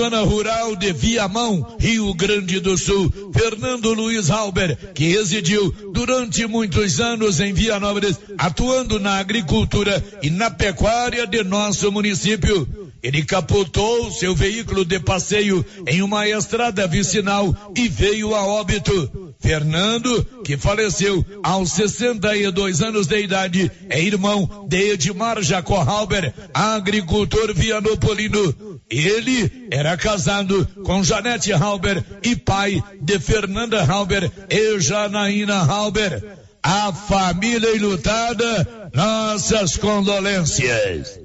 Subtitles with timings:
[0.00, 6.98] Zona Rural de Viamão, Rio Grande do Sul, Fernando Luiz Halber, que residiu durante muitos
[7.00, 12.66] anos em Vianópolis, atuando na agricultura e na pecuária de nosso município.
[13.02, 19.29] Ele capotou seu veículo de passeio em uma estrada vicinal e veio a óbito.
[19.40, 27.54] Fernando, que faleceu aos 62 anos de idade, é irmão de Edmar Jacó Halber, agricultor
[27.54, 28.80] vianopolino.
[28.90, 36.22] Ele era casado com Janete Halber e pai de Fernanda Halber e Janaína Halber.
[36.62, 41.18] A família enlutada, nossas condolências.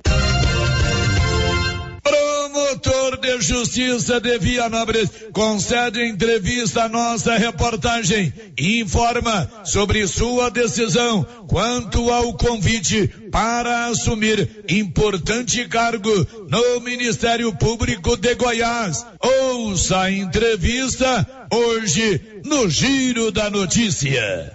[2.55, 11.21] Promotor de Justiça de Vianópolis concede entrevista à nossa reportagem e informa sobre sua decisão
[11.49, 16.09] quanto ao convite para assumir importante cargo
[16.49, 19.05] no Ministério Público de Goiás.
[19.21, 24.54] Ouça a entrevista hoje no Giro da Notícia.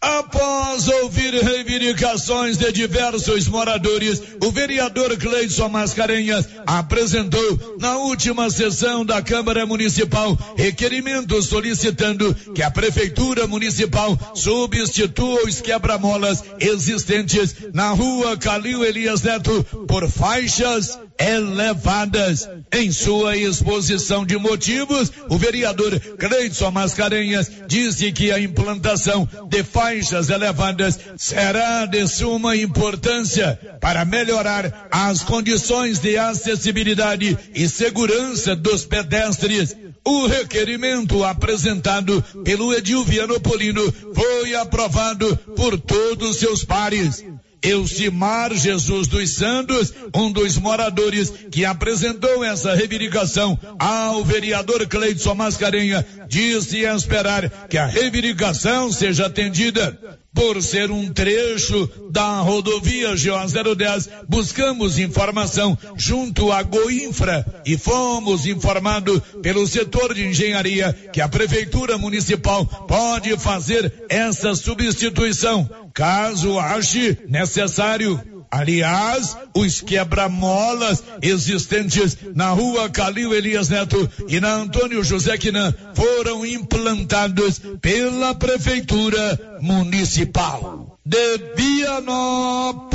[0.00, 9.22] Após ouvir reivindicações de diversos moradores, o vereador Cleidson Mascarenhas apresentou na última sessão da
[9.22, 18.84] Câmara Municipal requerimento solicitando que a Prefeitura Municipal substitua os quebra-molas existentes na rua Calil
[18.84, 22.48] Elias Neto por faixas elevadas.
[22.70, 29.95] Em sua exposição de motivos, o vereador Cleidson Mascarenhas disse que a implantação de faixas
[30.30, 39.76] elevadas será de suma importância para melhorar as condições de acessibilidade e segurança dos pedestres.
[40.04, 47.24] O requerimento apresentado pelo Edil Vianopolino foi aprovado por todos seus pares.
[47.66, 56.06] Elcimar Jesus dos Santos, um dos moradores que apresentou essa reivindicação ao vereador Cleidson Mascarenha,
[56.28, 59.98] disse esperar que a reivindicação seja atendida.
[60.32, 68.44] Por ser um trecho da rodovia GO 010, buscamos informação junto à Goinfra e fomos
[68.44, 75.66] informados pelo setor de engenharia que a prefeitura municipal pode fazer essa substituição,
[75.96, 78.20] caso ache necessário.
[78.48, 86.46] Aliás, os quebra-molas existentes na rua Calil Elias Neto e na Antônio José Quinan foram
[86.46, 90.96] implantados pela Prefeitura Municipal.
[91.04, 92.86] De Vianópolis,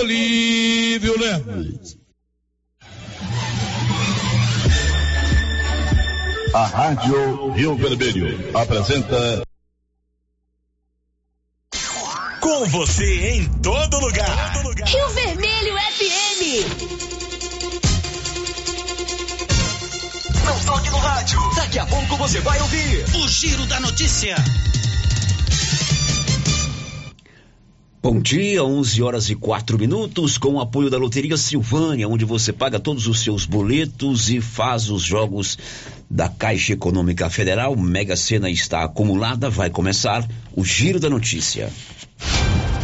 [0.00, 1.96] Olívio Lemos.
[6.54, 9.42] A Rádio Rio Vermelho apresenta
[12.58, 14.52] com você em todo lugar.
[14.54, 14.88] Todo lugar.
[14.88, 16.42] Rio Vermelho FM.
[20.44, 21.38] Não toque no rádio.
[21.54, 24.34] Daqui a pouco você vai ouvir o Giro da Notícia.
[28.02, 32.52] Bom dia, 11 horas e 4 minutos, com o apoio da Loteria Silvânia, onde você
[32.52, 35.56] paga todos os seus boletos e faz os jogos
[36.10, 37.76] da Caixa Econômica Federal.
[37.76, 40.26] Mega Sena está acumulada, vai começar
[40.56, 41.70] o Giro da Notícia.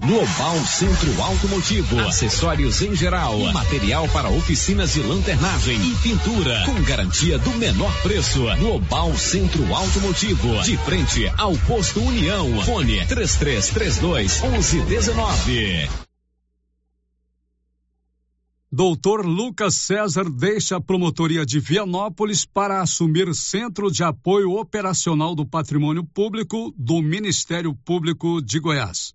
[0.00, 7.38] Global Centro Automotivo, acessórios em geral, material para oficinas de lanternagem e pintura, com garantia
[7.38, 8.44] do menor preço.
[8.58, 12.62] Global Centro Automotivo, de frente ao posto União.
[12.62, 15.88] Fone 3332 1119.
[18.70, 25.46] Doutor Lucas César deixa a promotoria de Vianópolis para assumir Centro de Apoio Operacional do
[25.46, 29.14] Patrimônio Público do Ministério Público de Goiás.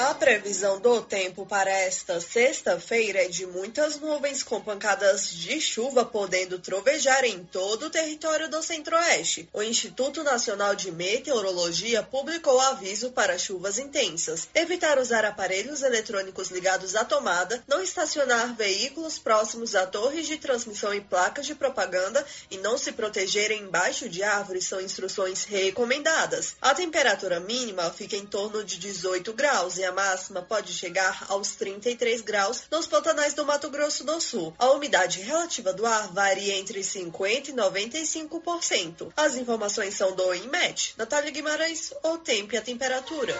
[0.00, 6.06] A previsão do tempo para esta sexta-feira é de muitas nuvens com pancadas de chuva
[6.06, 9.46] podendo trovejar em todo o território do Centro-Oeste.
[9.52, 14.48] O Instituto Nacional de Meteorologia publicou aviso para chuvas intensas.
[14.54, 20.94] Evitar usar aparelhos eletrônicos ligados à tomada, não estacionar veículos próximos a torres de transmissão
[20.94, 26.56] e placas de propaganda e não se proteger embaixo de árvores são instruções recomendadas.
[26.58, 31.52] A temperatura mínima fica em torno de 18 graus e a máxima pode chegar aos
[31.56, 34.54] 33 graus nos pantanais do Mato Grosso do Sul.
[34.58, 39.12] A umidade relativa do ar varia entre 50% e 95%.
[39.16, 40.94] As informações são do IMET.
[40.96, 43.34] Natália Guimarães, o tempo e a temperatura.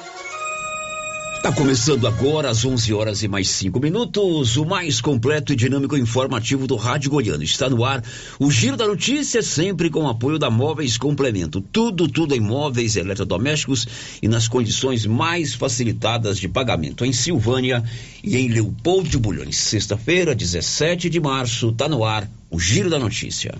[1.42, 5.96] Tá começando agora às 11 horas e mais 5 minutos, o mais completo e dinâmico
[5.96, 7.42] informativo do Rádio Goiano.
[7.42, 8.04] Está no ar
[8.38, 11.62] o Giro da Notícia, sempre com apoio da Móveis Complemento.
[11.62, 13.88] Tudo, tudo em móveis eletrodomésticos
[14.20, 17.82] e nas condições mais facilitadas de pagamento em Silvânia
[18.22, 19.56] e em Leopoldo de Bulhões.
[19.56, 23.54] Sexta-feira, 17 de março, tá no ar o Giro da Notícia.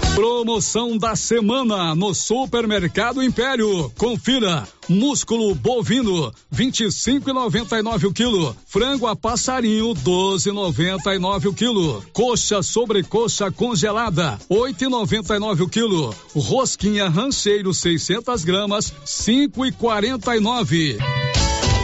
[0.15, 3.89] Promoção da semana no Supermercado Império.
[3.97, 4.67] Confira.
[4.89, 8.55] Músculo bovino, 25,99 o quilo.
[8.65, 12.03] Frango a passarinho, 12,99 o quilo.
[12.11, 16.13] Coxa sobre coxa congelada, 8,99 o quilo.
[16.35, 20.97] Rosquinha rancheiro, 600 gramas, 5,49.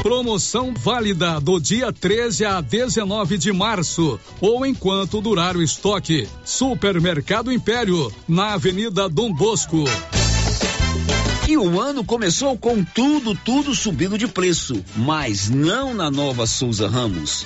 [0.02, 6.28] Promoção válida do dia 13 a 19 de março ou enquanto durar o estoque.
[6.46, 9.84] Supermercado Império, na Avenida Dom Bosco.
[11.48, 16.88] E o ano começou com tudo, tudo subindo de preço, mas não na nova Souza
[16.88, 17.46] Ramos.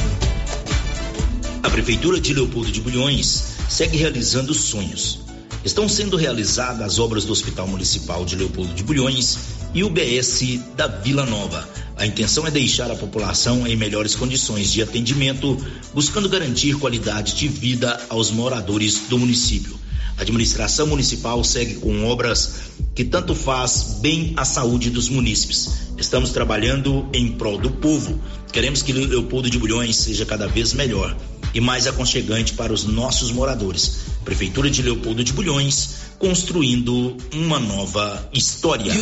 [1.63, 5.19] A Prefeitura de Leopoldo de Bulhões segue realizando sonhos.
[5.63, 9.37] Estão sendo realizadas as obras do Hospital Municipal de Leopoldo de Bulhões
[9.71, 11.69] e o BS da Vila Nova.
[11.95, 15.55] A intenção é deixar a população em melhores condições de atendimento,
[15.93, 19.79] buscando garantir qualidade de vida aos moradores do município.
[20.17, 25.91] A administração municipal segue com obras que tanto faz bem à saúde dos munícipes.
[25.95, 28.19] Estamos trabalhando em prol do povo.
[28.51, 31.15] Queremos que Leopoldo de Bulhões seja cada vez melhor
[31.53, 34.01] e mais aconchegante para os nossos moradores.
[34.23, 38.93] Prefeitura de Leopoldo de Bulhões, construindo uma nova história.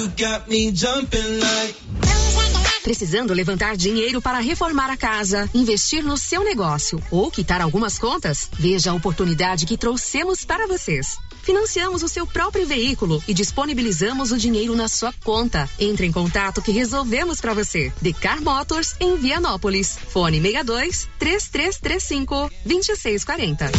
[2.81, 8.49] Precisando levantar dinheiro para reformar a casa, investir no seu negócio ou quitar algumas contas?
[8.57, 11.17] Veja a oportunidade que trouxemos para vocês.
[11.41, 15.69] Financiamos o seu próprio veículo e disponibilizamos o dinheiro na sua conta.
[15.79, 17.91] Entre em contato que resolvemos para você.
[18.01, 19.97] Decar Motors em Vianópolis.
[20.09, 23.71] Fone 62 3335 2640.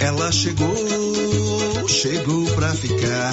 [0.00, 3.32] Ela chegou, chegou pra ficar.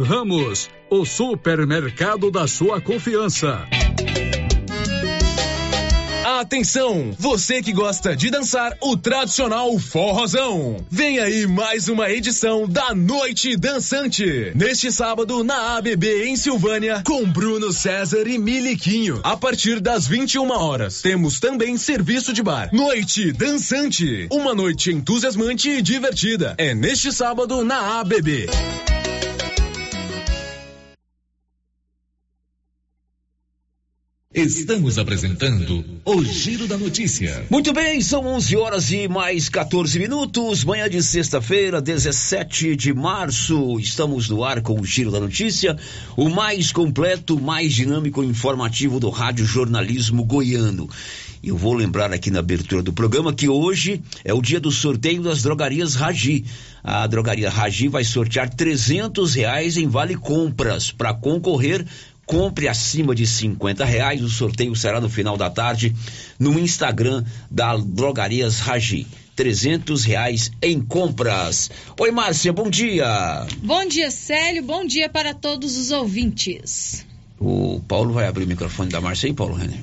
[0.00, 3.64] Ramos, o supermercado da sua confiança.
[6.24, 10.76] Atenção, você que gosta de dançar o tradicional forrozão.
[10.90, 14.52] Vem aí mais uma edição da Noite Dançante.
[14.54, 19.20] Neste sábado na ABB em Silvânia com Bruno César e Miliquinho.
[19.22, 21.00] A partir das 21 horas.
[21.02, 22.68] Temos também serviço de bar.
[22.72, 24.26] Noite Dançante.
[24.30, 26.54] Uma noite entusiasmante e divertida.
[26.58, 28.48] É neste sábado na ABB.
[34.34, 37.46] Estamos apresentando o Giro da Notícia.
[37.48, 40.64] Muito bem, são 11 horas e mais 14 minutos.
[40.64, 43.78] Manhã de sexta-feira, 17 de março.
[43.78, 45.78] Estamos no ar com o Giro da Notícia,
[46.16, 50.90] o mais completo, mais dinâmico e informativo do Rádio Jornalismo Goiano.
[51.40, 55.22] Eu vou lembrar aqui na abertura do programa que hoje é o dia do sorteio
[55.22, 56.44] das drogarias Ragi.
[56.82, 61.86] A drogaria Ragi vai sortear 300 reais em vale compras para concorrer
[62.26, 64.22] Compre acima de 50 reais.
[64.22, 65.94] O sorteio será no final da tarde
[66.38, 69.06] no Instagram da Drogarias Ragi.
[69.36, 71.70] 300 reais em compras.
[71.98, 73.46] Oi, Márcia, bom dia.
[73.62, 74.62] Bom dia, Célio.
[74.62, 77.04] Bom dia para todos os ouvintes.
[77.40, 79.82] O Paulo vai abrir o microfone da Márcia aí, Paulo Renner.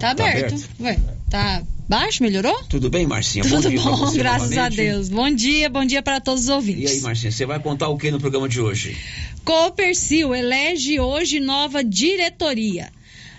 [0.00, 0.56] Tá aberto.
[0.56, 0.68] Tá, aberto.
[0.80, 2.22] Ué, tá baixo?
[2.22, 2.62] Melhorou?
[2.64, 3.44] Tudo bem, Marcinha?
[3.44, 4.58] Tudo bom, dia bom graças novamente.
[4.58, 5.08] a Deus.
[5.08, 6.90] Bom dia, bom dia para todos os ouvintes.
[6.90, 8.96] E aí, Marcinha, você vai contar o que no programa de hoje?
[9.44, 12.90] Copercil elege hoje nova diretoria.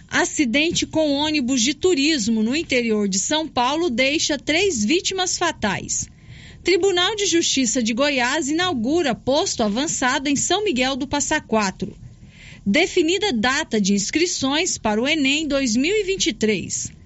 [0.09, 6.07] Acidente com ônibus de turismo no interior de São Paulo deixa três vítimas fatais.
[6.63, 11.95] Tribunal de Justiça de Goiás inaugura posto avançado em São Miguel do Passa Quatro.
[12.65, 16.98] Definida data de inscrições para o Enem 2023.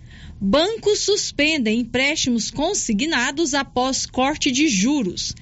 [0.46, 5.34] Bancos suspendem empréstimos consignados após corte de juros.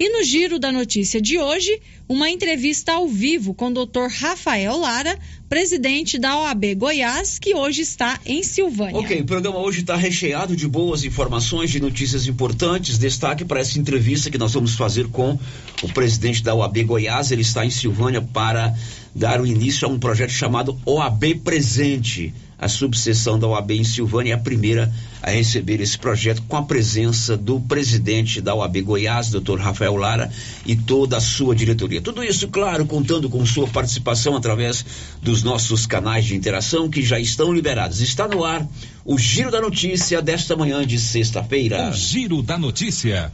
[0.00, 4.08] E no giro da notícia de hoje, uma entrevista ao vivo com o Dr.
[4.08, 8.98] Rafael Lara, presidente da OAB Goiás, que hoje está em Silvânia.
[8.98, 12.96] Ok, o programa hoje está recheado de boas informações, de notícias importantes.
[12.96, 15.38] Destaque para essa entrevista que nós vamos fazer com
[15.82, 17.30] o presidente da OAB Goiás.
[17.30, 18.74] Ele está em Silvânia para
[19.14, 24.32] dar o início a um projeto chamado OAB Presente a subseção da OAB em Silvânia
[24.32, 29.30] é a primeira a receber esse projeto com a presença do presidente da OAB Goiás,
[29.30, 30.30] doutor Rafael Lara,
[30.66, 31.97] e toda a sua diretoria.
[32.00, 34.84] Tudo isso, claro, contando com sua participação através
[35.22, 38.00] dos nossos canais de interação que já estão liberados.
[38.00, 38.66] Está no ar
[39.04, 41.90] o Giro da Notícia desta manhã de sexta-feira.
[41.90, 43.32] O Giro da Notícia.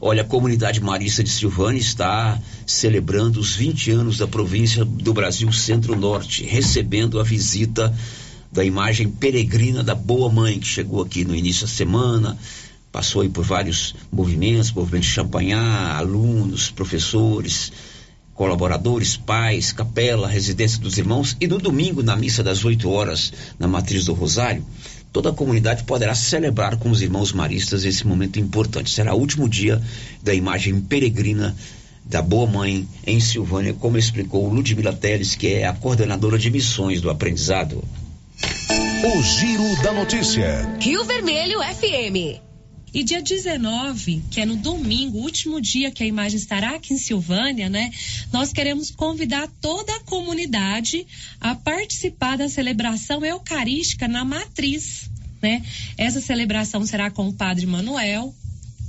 [0.00, 5.50] Olha, a comunidade marista de Silvânia está celebrando os 20 anos da província do Brasil
[5.52, 7.94] Centro-Norte, recebendo a visita
[8.52, 12.38] da imagem peregrina da Boa Mãe, que chegou aqui no início da semana,
[12.96, 17.70] passou aí por vários movimentos, movimento de champanhar, alunos, professores,
[18.32, 23.68] colaboradores, pais, capela, residência dos irmãos, e no domingo, na missa das 8 horas, na
[23.68, 24.64] Matriz do Rosário,
[25.12, 28.88] toda a comunidade poderá celebrar com os irmãos maristas esse momento importante.
[28.88, 29.78] Será o último dia
[30.22, 31.54] da imagem peregrina
[32.02, 37.02] da Boa Mãe em Silvânia, como explicou Ludmila Teles, que é a coordenadora de missões
[37.02, 37.84] do aprendizado.
[39.04, 40.66] O Giro da Notícia.
[40.80, 42.45] Rio Vermelho FM.
[42.96, 46.96] E dia 19, que é no domingo, último dia que a imagem estará aqui em
[46.96, 47.92] Silvânia, né?
[48.32, 51.06] Nós queremos convidar toda a comunidade
[51.38, 55.10] a participar da celebração eucarística na matriz,
[55.42, 55.62] né?
[55.98, 58.34] Essa celebração será com o Padre Manuel,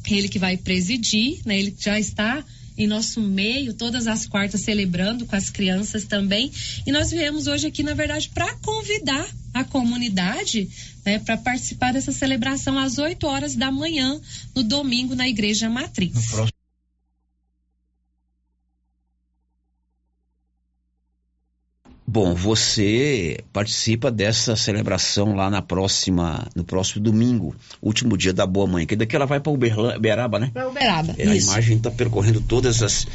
[0.09, 1.59] ele que vai presidir, né?
[1.59, 2.45] Ele já está
[2.77, 6.51] em nosso meio, todas as quartas celebrando com as crianças também.
[6.85, 10.69] E nós viemos hoje aqui, na verdade, para convidar a comunidade
[11.05, 14.19] né, para participar dessa celebração às 8 horas da manhã,
[14.55, 16.13] no domingo, na Igreja Matriz.
[22.09, 28.65] Bom, você participa dessa celebração lá na próxima, no próximo domingo, último dia da Boa
[28.65, 30.49] Mãe, que daqui ela vai para Uberaba, né?
[30.53, 31.13] Para Uberaba.
[31.17, 33.05] É, a imagem está percorrendo todas as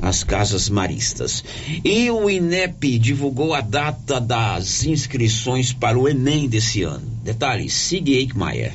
[0.00, 1.42] as casas maristas.
[1.84, 7.04] E o INEP divulgou a data das inscrições para o Enem desse ano.
[7.24, 8.72] Detalhes, Sig Eichmeier.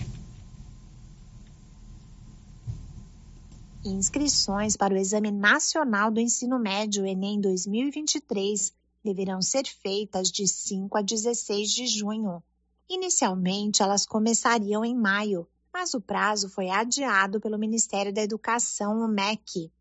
[3.85, 8.73] Inscrições para o Exame Nacional do Ensino Médio Enem 2023
[9.03, 12.41] deverão ser feitas de 5 a 16 de junho.
[12.89, 19.07] Inicialmente, elas começariam em maio, mas o prazo foi adiado pelo Ministério da Educação, o
[19.07, 19.71] MEC,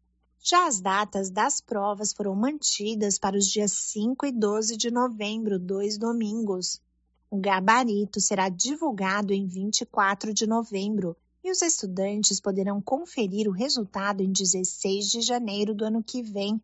[0.44, 5.56] já as datas das provas foram mantidas para os dias 5 e 12 de novembro,
[5.56, 6.80] dois domingos.
[7.30, 14.20] O gabarito será divulgado em 24 de novembro e os estudantes poderão conferir o resultado
[14.20, 16.60] em 16 de janeiro do ano que vem.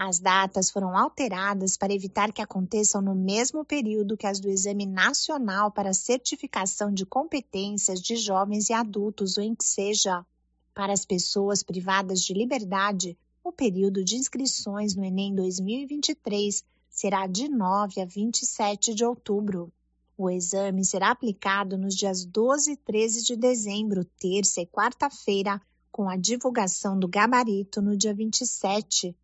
[0.00, 4.86] As datas foram alteradas para evitar que aconteçam no mesmo período que as do Exame
[4.86, 10.24] Nacional para Certificação de Competências de Jovens e Adultos, ou em que seja.
[10.72, 17.48] Para as pessoas privadas de liberdade, o período de inscrições no Enem 2023 será de
[17.48, 19.72] 9 a 27 de outubro.
[20.16, 26.08] O exame será aplicado nos dias 12 e 13 de dezembro, terça e quarta-feira, com
[26.08, 29.16] a divulgação do gabarito no dia 27.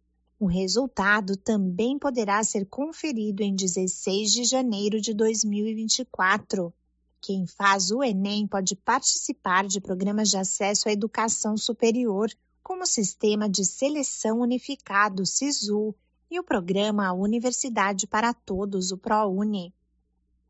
[0.45, 6.71] O resultado também poderá ser conferido em 16 de janeiro de 2024.
[7.19, 12.29] Quem faz o Enem pode participar de programas de acesso à educação superior,
[12.63, 15.95] como o Sistema de Seleção Unificado SISU
[16.31, 19.73] e o programa Universidade para Todos, o ProUni.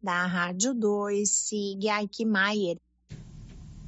[0.03, 2.81] Da Rádio 2, siga Aikmaier.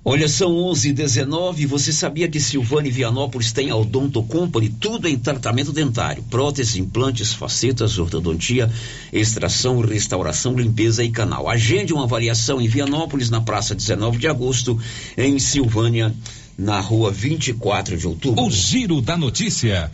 [0.09, 4.69] Olha, são 11 19 Você sabia que Silvane Vianópolis tem a Odonto Company?
[4.69, 8.71] Tudo em tratamento dentário: próteses, implantes, facetas, ortodontia,
[9.13, 11.49] extração, restauração, limpeza e canal.
[11.49, 14.81] Agende uma avaliação em Vianópolis, na praça 19 de agosto,
[15.19, 16.15] em Silvânia,
[16.57, 18.45] na rua 24 de outubro.
[18.45, 19.91] O Giro da Notícia.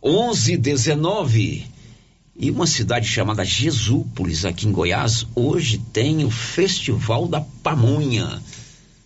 [0.00, 1.79] 11 19
[2.40, 8.40] e uma cidade chamada Jesúpolis, aqui em Goiás, hoje tem o Festival da Pamonha.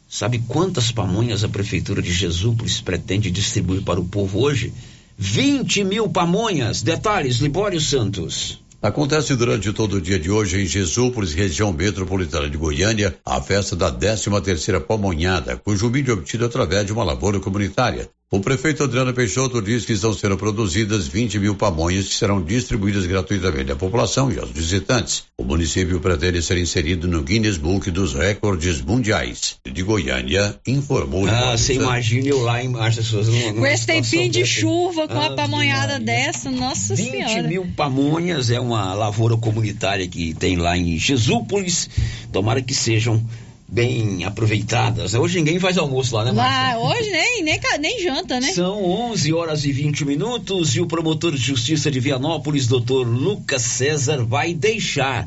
[0.08, 4.72] Sabe quantas pamonhas a Prefeitura de Jesúpolis pretende distribuir para o povo hoje?
[5.18, 6.80] 20 mil pamonhas.
[6.80, 8.62] Detalhes, Libório Santos.
[8.80, 13.74] Acontece durante todo o dia de hoje em Jesúpolis, região metropolitana de Goiânia, a festa
[13.74, 18.08] da 13 terceira pamonhada, cujo milho é obtido através de uma lavoura comunitária.
[18.34, 23.06] O prefeito Adriano Peixoto diz que estão sendo produzidas 20 mil pamonhas que serão distribuídas
[23.06, 25.22] gratuitamente à população e aos visitantes.
[25.38, 29.54] O município pretende ser inserido no Guinness Book dos Recordes Mundiais.
[29.64, 31.28] De Goiânia, informou.
[31.28, 33.54] Ah, você imagina eu lá embaixo, as pessoas não.
[33.54, 37.42] Com esse tempinho de chuva, com ah, a pamonhada dessa, nossa 20 senhora.
[37.42, 41.88] 20 mil pamonhas é uma lavoura comunitária que tem lá em Jesúpolis.
[42.32, 43.24] Tomara que sejam
[43.66, 45.14] bem aproveitadas.
[45.14, 48.52] Hoje ninguém faz almoço lá, né, Lá, hoje nem, nem, nem janta, né?
[48.52, 53.62] São 11 horas e 20 minutos e o promotor de justiça de Vianópolis, doutor Lucas
[53.62, 55.26] César, vai deixar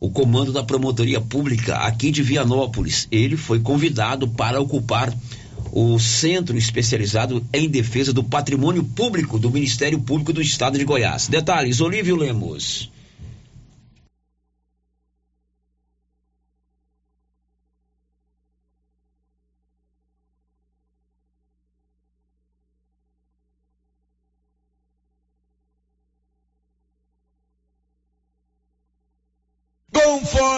[0.00, 3.06] o comando da promotoria pública aqui de Vianópolis.
[3.10, 5.12] Ele foi convidado para ocupar
[5.72, 11.28] o centro especializado em defesa do patrimônio público do Ministério Público do Estado de Goiás.
[11.28, 12.90] Detalhes, Olívio Lemos.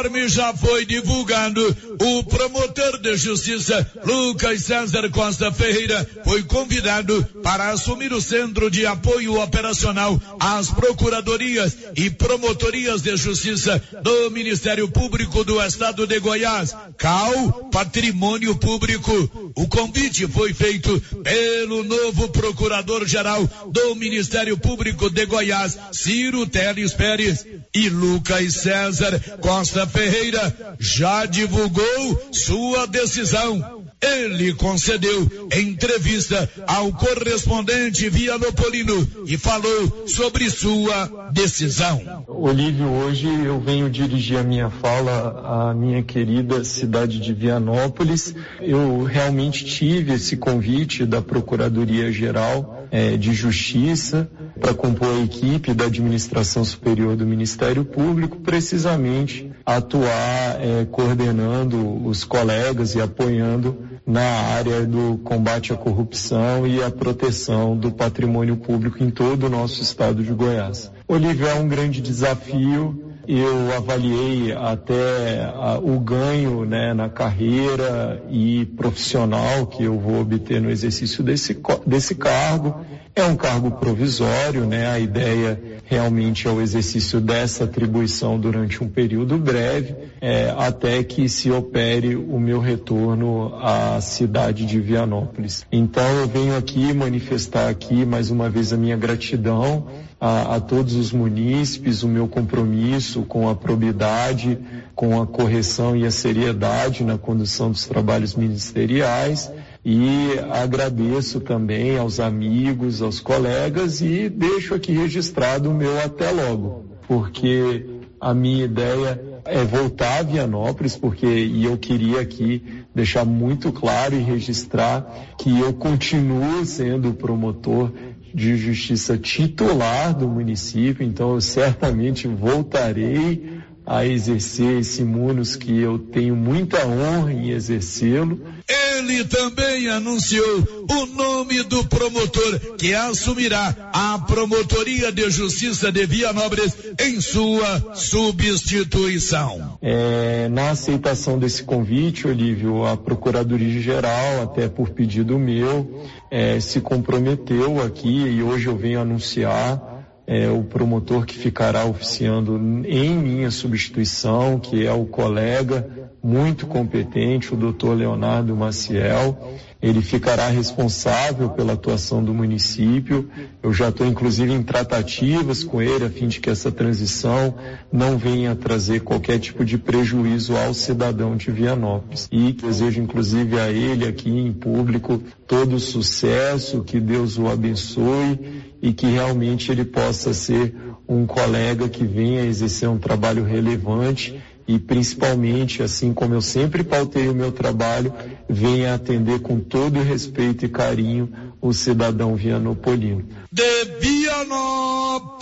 [0.01, 7.69] Conforme já foi divulgado, o promotor de justiça, Lucas César Costa Ferreira, foi convidado para
[7.69, 15.45] assumir o centro de apoio operacional às procuradorias e promotorias de justiça do Ministério Público
[15.45, 19.53] do Estado de Goiás, CAL Patrimônio Público.
[19.55, 27.45] O convite foi feito pelo novo procurador-geral do Ministério Público de Goiás, Ciro Teles Pérez,
[27.75, 33.85] e Lucas César Costa Ferreira já divulgou sua decisão.
[34.01, 42.25] Ele concedeu entrevista ao correspondente Vianopolino e falou sobre sua decisão.
[42.27, 48.35] Olívio, hoje eu venho dirigir a minha fala à minha querida cidade de Vianópolis.
[48.61, 55.73] Eu realmente tive esse convite da Procuradoria Geral é, de Justiça para compor a equipe
[55.73, 64.23] da Administração Superior do Ministério Público, precisamente atuar é, coordenando os colegas e apoiando na
[64.23, 69.83] área do combate à corrupção e a proteção do patrimônio público em todo o nosso
[69.83, 70.91] estado de Goiás.
[71.07, 78.67] Olívio é um grande desafio, eu avaliei até a, o ganho né, na carreira e
[78.77, 82.85] profissional que eu vou obter no exercício desse, desse cargo.
[83.15, 84.89] É um cargo provisório, né?
[84.89, 91.29] A ideia realmente é o exercício dessa atribuição durante um período breve, é, até que
[91.29, 95.67] se opere o meu retorno à cidade de Vianópolis.
[95.73, 99.89] Então eu venho aqui manifestar aqui mais uma vez a minha gratidão
[100.21, 104.59] a, a todos os munícipes, o meu compromisso com a probidade,
[104.95, 109.51] com a correção e a seriedade na condução dos trabalhos ministeriais
[109.85, 116.85] e agradeço também aos amigos, aos colegas e deixo aqui registrado o meu até logo,
[117.09, 117.87] porque
[118.21, 122.63] a minha ideia é voltar a Vianópolis, porque e eu queria aqui
[122.95, 127.91] deixar muito claro e registrar que eu continuo sendo promotor
[128.35, 135.99] de justiça titular do município, então eu certamente voltarei a exercer esse munus que eu
[135.99, 138.41] tenho muita honra em exercê-lo.
[138.69, 146.77] Ele também anunciou o nome do promotor que assumirá a Promotoria de Justiça de Vianópolis
[147.01, 149.79] em sua substituição.
[149.83, 157.83] É, na aceitação desse convite, Olívio, a Procuradoria-Geral, até por pedido meu, é, se comprometeu
[157.83, 160.00] aqui e hoje eu venho anunciar
[160.31, 167.53] é, o promotor que ficará oficiando em minha substituição, que é o colega muito competente,
[167.53, 169.37] o doutor Leonardo Maciel.
[169.83, 173.31] Ele ficará responsável pela atuação do município.
[173.63, 177.55] Eu já estou, inclusive, em tratativas com ele a fim de que essa transição
[177.91, 182.29] não venha trazer qualquer tipo de prejuízo ao cidadão de Vianópolis.
[182.31, 188.39] E desejo, inclusive, a ele aqui em público todo o sucesso, que Deus o abençoe
[188.83, 190.75] e que realmente ele possa ser
[191.09, 194.41] um colega que venha exercer um trabalho relevante
[194.71, 198.15] e principalmente, assim como eu sempre pautei o meu trabalho,
[198.49, 201.29] venha atender com todo o respeito e carinho
[201.61, 203.27] o cidadão vianopolino.
[203.51, 205.41] De Vianópolis,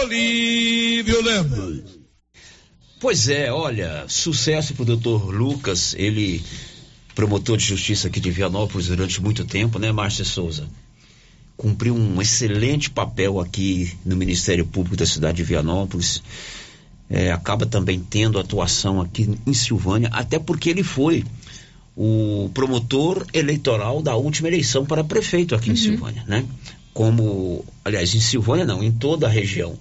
[0.00, 1.98] Olívio Lemos.
[3.00, 6.40] Pois é, olha, sucesso pro doutor Lucas, ele
[7.16, 10.68] promotor de justiça aqui de Vianópolis durante muito tempo, né, Márcia Souza?
[11.56, 16.22] Cumpriu um excelente papel aqui no Ministério Público da cidade de Vianópolis
[17.10, 21.24] é, acaba também tendo atuação aqui em Silvânia, até porque ele foi
[21.96, 25.74] o promotor eleitoral da última eleição para prefeito aqui uhum.
[25.74, 26.44] em Silvânia, né?
[26.92, 29.76] Como, aliás, em Silvânia não, em toda a região,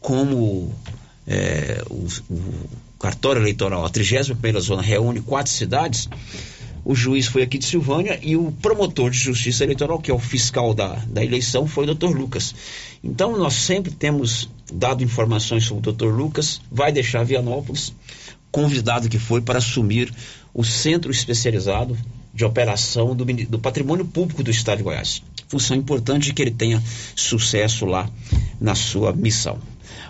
[0.00, 0.74] como
[1.26, 6.08] é, o, o, cartório eleitoral, a 31 zona reúne quatro cidades,
[6.84, 10.18] o juiz foi aqui de Silvânia e o promotor de justiça eleitoral, que é o
[10.18, 12.54] fiscal da, da eleição, foi o doutor Lucas.
[13.02, 17.92] Então, nós sempre temos dado informações sobre o doutor Lucas, vai deixar Vianópolis,
[18.50, 20.12] convidado que foi para assumir
[20.52, 21.96] o centro especializado
[22.34, 25.22] de operação do, do patrimônio público do Estado de Goiás.
[25.48, 26.82] Função importante que ele tenha
[27.14, 28.08] sucesso lá
[28.60, 29.58] na sua missão.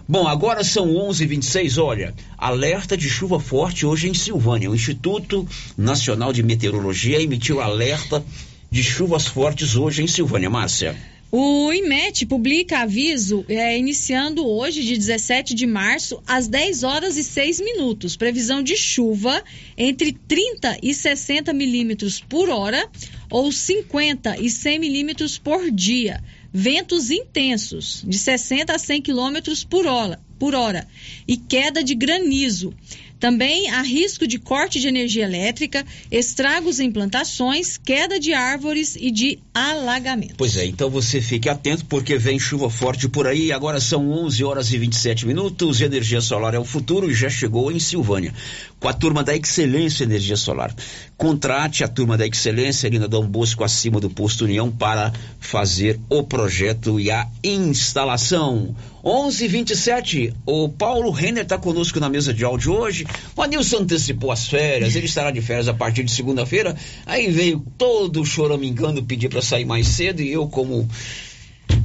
[0.08, 1.78] Bom, agora são 11:26.
[1.78, 4.70] Olha, alerta de chuva forte hoje em Silvânia.
[4.70, 8.24] O Instituto Nacional de Meteorologia emitiu alerta
[8.70, 10.50] de chuvas fortes hoje em Silvânia.
[10.50, 10.96] Márcia.
[11.34, 17.24] O IMET publica aviso é, iniciando hoje, de 17 de março, às 10 horas e
[17.24, 18.16] 6 minutos.
[18.16, 19.42] Previsão de chuva
[19.74, 22.86] entre 30 e 60 milímetros por hora
[23.30, 29.36] ou 50 e 100 milímetros por dia ventos intensos, de 60 a 100 km
[29.68, 30.86] por hora, por hora
[31.26, 32.74] e queda de granizo.
[33.22, 39.12] Também há risco de corte de energia elétrica, estragos em plantações, queda de árvores e
[39.12, 40.34] de alagamento.
[40.36, 43.52] Pois é, então você fique atento porque vem chuva forte por aí.
[43.52, 45.80] Agora são 11 horas e 27 minutos.
[45.80, 48.34] Energia solar é o futuro e já chegou em Silvânia
[48.82, 50.74] com a turma da Excelência Energia Solar.
[51.16, 56.00] Contrate a turma da Excelência ali na Dom Bosco, acima do posto União, para fazer
[56.10, 58.74] o projeto e a instalação.
[59.04, 60.34] 11:27.
[60.44, 63.06] O Paulo Renner está conosco na mesa de áudio hoje.
[63.36, 66.76] O Anilson antecipou as férias, ele estará de férias a partir de segunda-feira.
[67.06, 70.88] Aí veio todo choramingando pedir para sair mais cedo e eu, como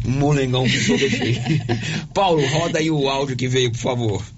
[0.04, 0.98] molengão que sou.
[2.12, 4.37] Paulo, roda aí o áudio que veio, por favor.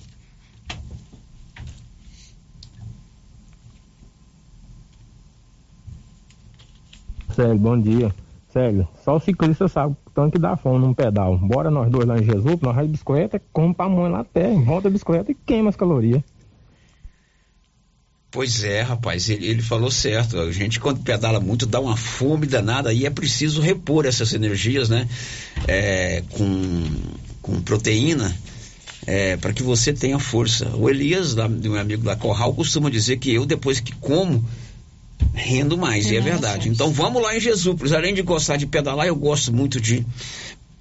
[7.39, 8.13] Célio, bom dia.
[8.51, 11.37] Célio, só o ciclista sabe o tanto que dá fome num pedal.
[11.37, 13.41] Bora nós dois lá em Jesus, nós vai de bicicleta,
[13.77, 16.21] pra mãe lá até, volta a bicicleta e queima as calorias.
[18.29, 20.37] Pois é, rapaz, ele, ele, falou certo.
[20.37, 24.89] A gente, quando pedala muito, dá uma fome danada e é preciso repor essas energias,
[24.89, 25.07] né?
[25.65, 26.83] É, com,
[27.41, 28.35] com proteína,
[29.07, 30.75] é, para que você tenha força.
[30.75, 34.45] O Elias, lá, meu amigo da Corral, costuma dizer que eu, depois que como,
[35.33, 36.69] rendo mais, e é verdade.
[36.69, 37.93] Então vamos lá em Jesus.
[37.93, 40.05] Além de gostar de pedalar, eu gosto muito de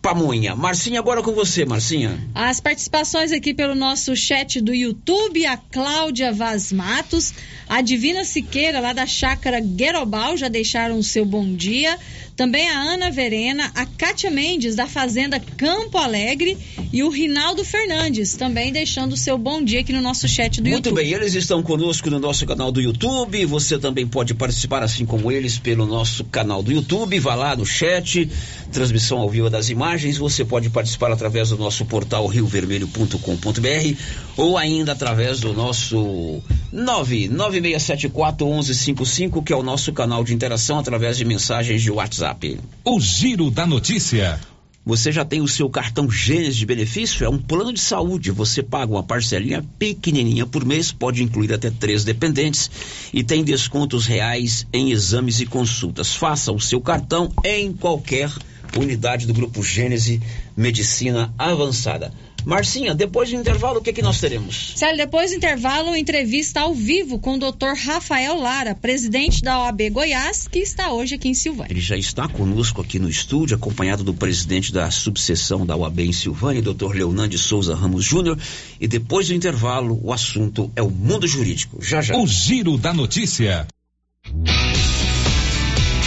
[0.01, 0.55] pamonha.
[0.55, 2.18] Marcinha, agora com você, Marcinha.
[2.35, 7.35] As participações aqui pelo nosso chat do YouTube, a Cláudia Vaz Matos,
[7.68, 11.98] a Divina Siqueira, lá da chácara Guerobal, já deixaram o seu bom dia.
[12.38, 16.57] Também a Ana Verena, a Kátia Mendes, da Fazenda Campo Alegre,
[16.92, 20.70] e o Rinaldo Fernandes, também deixando o seu bom dia aqui no nosso chat do
[20.70, 20.94] Muito YouTube.
[20.94, 23.44] Muito bem, eles estão conosco no nosso canal do YouTube.
[23.44, 27.18] Você também pode participar, assim como eles, pelo nosso canal do YouTube.
[27.18, 28.31] Vá lá no chat,
[28.70, 30.16] transmissão ao vivo das imagens.
[30.16, 34.01] Você pode participar através do nosso portal riovermelho.com.br
[34.37, 36.40] ou ainda através do nosso
[36.72, 42.09] 99674 1155, que é o nosso canal de interação através de mensagens de WhatsApp.
[42.18, 42.59] WhatsApp.
[42.85, 44.40] O Giro da Notícia.
[44.85, 47.24] Você já tem o seu cartão Gênesis de benefício?
[47.24, 48.31] É um plano de saúde.
[48.31, 52.70] Você paga uma parcelinha pequenininha por mês, pode incluir até três dependentes
[53.12, 56.14] e tem descontos reais em exames e consultas.
[56.14, 58.33] Faça o seu cartão em qualquer
[58.76, 60.22] unidade do Grupo Gênese
[60.57, 62.12] Medicina Avançada.
[62.44, 64.72] Marcinha, depois do intervalo, o que, que nós teremos?
[64.77, 69.90] Célio, depois do intervalo, entrevista ao vivo com o doutor Rafael Lara, presidente da OAB
[69.90, 71.72] Goiás, que está hoje aqui em Silvânia.
[71.72, 76.12] Ele já está conosco aqui no estúdio, acompanhado do presidente da subseção da OAB em
[76.12, 78.38] Silvânia, doutor Leonardo Souza Ramos Júnior.
[78.81, 81.83] E depois do intervalo, o assunto é o mundo jurídico.
[81.83, 82.16] Já já.
[82.16, 83.66] O Giro da Notícia.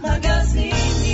[0.00, 1.13] Magazine.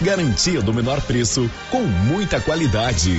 [0.00, 3.18] garantia do menor preço com muita qualidade.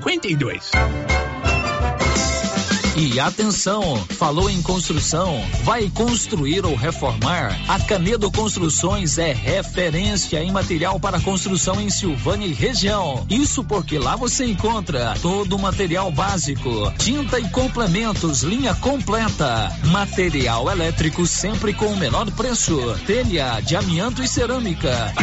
[0.01, 0.71] 0952.
[2.97, 7.59] E atenção, falou em construção, vai construir ou reformar?
[7.67, 13.25] A Canedo Construções é referência em material para construção em Silvânia e região.
[13.29, 20.69] Isso porque lá você encontra todo o material básico, tinta e complementos, linha completa, material
[20.69, 25.13] elétrico sempre com o menor preço, telha de amianto e cerâmica.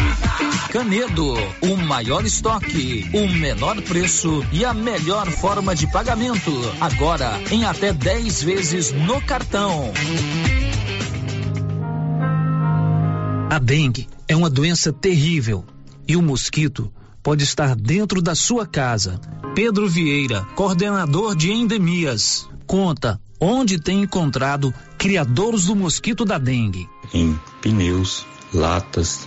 [0.70, 6.52] Canedo, o maior estoque, o menor preço e a melhor forma de pagamento.
[6.78, 9.90] Agora em até 10 vezes no cartão.
[13.50, 15.64] A dengue é uma doença terrível
[16.06, 19.18] e o mosquito pode estar dentro da sua casa.
[19.54, 26.86] Pedro Vieira, coordenador de endemias, conta onde tem encontrado criadores do mosquito da dengue.
[27.14, 29.26] em pneus, latas,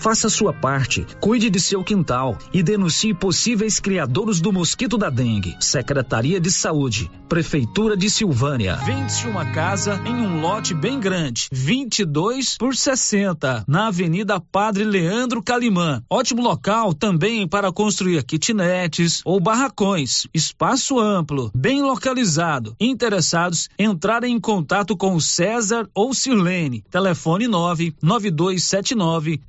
[0.00, 5.54] faça sua parte, cuide de seu quintal e denuncie possíveis criadores do mosquito da dengue.
[5.60, 8.76] Secretaria de Saúde, Prefeitura de Silvânia.
[8.76, 15.42] Vende-se uma casa em um lote bem grande, 22 por 60, na Avenida Padre Leandro
[15.42, 16.02] Calimã.
[16.08, 20.26] Ótimo local também para construir kitnetes ou barracões.
[20.32, 22.74] Espaço amplo, bem localizado.
[22.80, 26.82] Interessados, entrarem em contato com César ou Sirlene.
[26.90, 29.42] Telefone 99279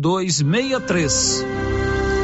[0.00, 1.75] 2263.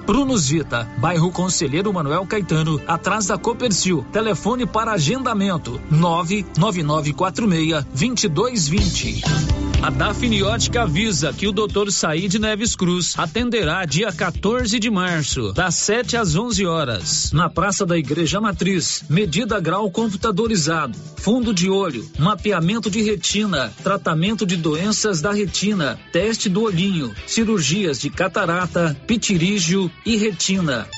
[0.00, 4.04] Prunus Vita, bairro Conselheiro Manuel Caetano, atrás da Copercil.
[4.12, 9.22] Telefone para agendamento: 99946 2220.
[9.82, 11.90] A Dafniótica avisa que o Dr.
[11.90, 17.86] Said Neves Cruz atenderá dia 14 de março, das 7 às 11 horas, na Praça
[17.86, 19.02] da Igreja Matriz.
[19.08, 26.50] Medida grau computadorizado, fundo de olho, mapeamento de retina, tratamento de doenças da retina, teste
[26.50, 30.88] do olhinho, cirurgias de catarata, pitirígio e retina.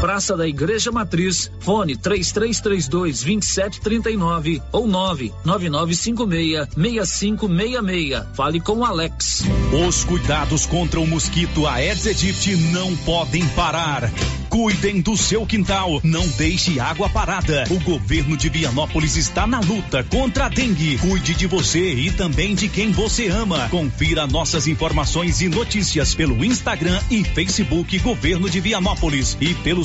[0.00, 8.36] Praça da Igreja Matriz, fone 3332 2739 ou 99956 6566.
[8.36, 9.42] Fale com o Alex.
[9.86, 14.08] Os cuidados contra o mosquito Aedes aegypti não podem parar.
[14.48, 17.64] Cuidem do seu quintal, não deixe água parada.
[17.70, 20.96] O governo de Vianópolis está na luta contra a dengue.
[20.98, 23.68] Cuide de você e também de quem você ama.
[23.68, 29.84] Confira nossas informações e notícias pelo Instagram e Facebook Governo de Vianópolis e pelo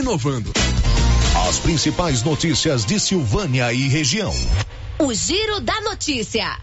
[0.01, 0.51] inovando.
[1.47, 4.33] As principais notícias de Silvânia e região.
[4.99, 6.59] O Giro da Notícia.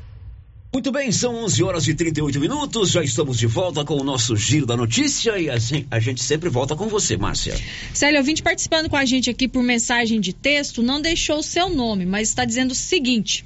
[0.72, 2.90] Muito bem, são 11 horas e 38 minutos.
[2.90, 6.48] Já estamos de volta com o nosso Giro da Notícia e assim a gente sempre
[6.48, 7.56] volta com você, Márcia.
[7.94, 11.68] Célio, ouvinte participando com a gente aqui por mensagem de texto, não deixou o seu
[11.70, 13.44] nome, mas está dizendo o seguinte.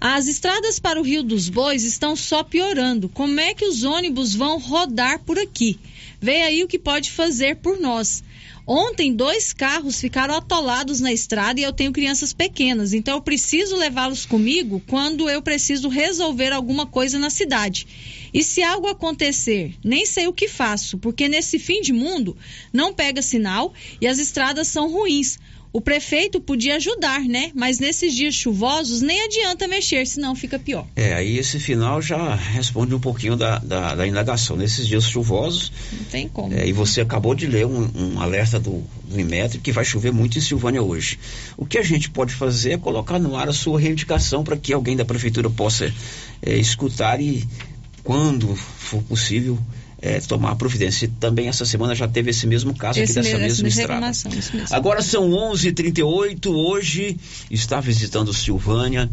[0.00, 3.08] As estradas para o Rio dos Bois estão só piorando.
[3.08, 5.78] Como é que os ônibus vão rodar por aqui?
[6.20, 8.22] Vê aí o que pode fazer por nós.
[8.66, 13.76] Ontem, dois carros ficaram atolados na estrada e eu tenho crianças pequenas, então eu preciso
[13.76, 17.86] levá-los comigo quando eu preciso resolver alguma coisa na cidade.
[18.32, 22.36] E se algo acontecer, nem sei o que faço, porque nesse fim de mundo
[22.72, 25.38] não pega sinal e as estradas são ruins.
[25.74, 27.50] O prefeito podia ajudar, né?
[27.52, 30.86] Mas nesses dias chuvosos nem adianta mexer, senão fica pior.
[30.94, 34.54] É, aí esse final já responde um pouquinho da, da, da indagação.
[34.56, 35.72] Nesses dias chuvosos.
[35.92, 36.54] Não tem como.
[36.54, 40.12] É, e você acabou de ler um, um alerta do, do Inmetro que vai chover
[40.12, 41.18] muito em Silvânia hoje.
[41.56, 44.72] O que a gente pode fazer é colocar no ar a sua reivindicação para que
[44.72, 45.92] alguém da prefeitura possa
[46.40, 47.42] é, escutar e,
[48.04, 49.58] quando for possível,
[50.04, 51.06] é, tomar providência.
[51.06, 53.68] E também essa semana já teve esse mesmo caso Esse aqui dessa mesmo- mesma
[54.08, 54.76] essa estrada.
[54.76, 57.16] Agora são 11:38 hoje
[57.50, 59.08] está visitando Silvânia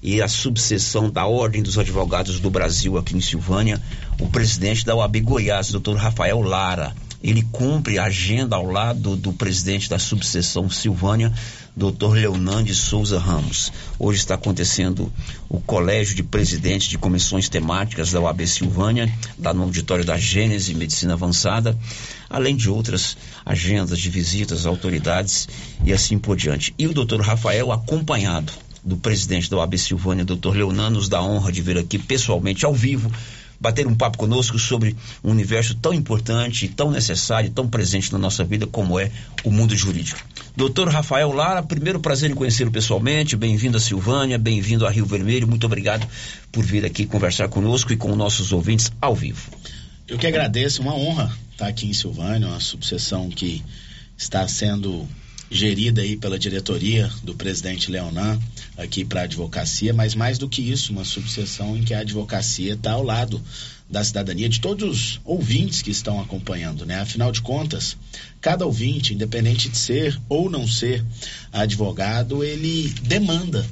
[0.00, 3.82] e a subseção da Ordem dos Advogados do Brasil aqui em Silvânia,
[4.20, 5.96] o presidente da OAB Goiás, Dr.
[5.96, 6.94] Rafael Lara.
[7.22, 11.32] Ele cumpre a agenda ao lado do presidente da subseção Silvânia,
[11.76, 12.12] Dr.
[12.14, 13.72] Leonan de Souza Ramos.
[13.98, 15.12] Hoje está acontecendo
[15.48, 20.74] o Colégio de Presidentes de Comissões Temáticas da UAB Silvânia, lá no auditório da Gênese
[20.74, 21.76] Medicina Avançada,
[22.30, 25.48] além de outras agendas de visitas, autoridades
[25.84, 26.74] e assim por diante.
[26.78, 27.20] E o Dr.
[27.20, 28.52] Rafael, acompanhado
[28.84, 30.56] do presidente da UAB Silvânia, Dr.
[30.56, 33.10] Leonan, nos dá a honra de vir aqui pessoalmente, ao vivo,
[33.60, 38.44] bater um papo conosco sobre um universo tão importante, tão necessário, tão presente na nossa
[38.44, 39.10] vida como é
[39.44, 40.20] o mundo jurídico.
[40.56, 45.46] Doutor Rafael Lara, primeiro prazer em conhecê-lo pessoalmente, bem-vindo a Silvânia, bem-vindo a Rio Vermelho,
[45.46, 46.06] muito obrigado
[46.50, 49.50] por vir aqui conversar conosco e com nossos ouvintes ao vivo.
[50.06, 53.62] Eu que agradeço, uma honra estar aqui em Silvânia, uma subseção que
[54.16, 55.06] está sendo
[55.50, 58.38] gerida aí pela diretoria do presidente Leonan
[58.76, 62.74] aqui para a advocacia, mas mais do que isso, uma subseção em que a advocacia
[62.74, 63.42] está ao lado
[63.90, 67.00] da cidadania, de todos os ouvintes que estão acompanhando, né?
[67.00, 67.96] Afinal de contas,
[68.40, 71.02] cada ouvinte, independente de ser ou não ser
[71.50, 73.66] advogado, ele demanda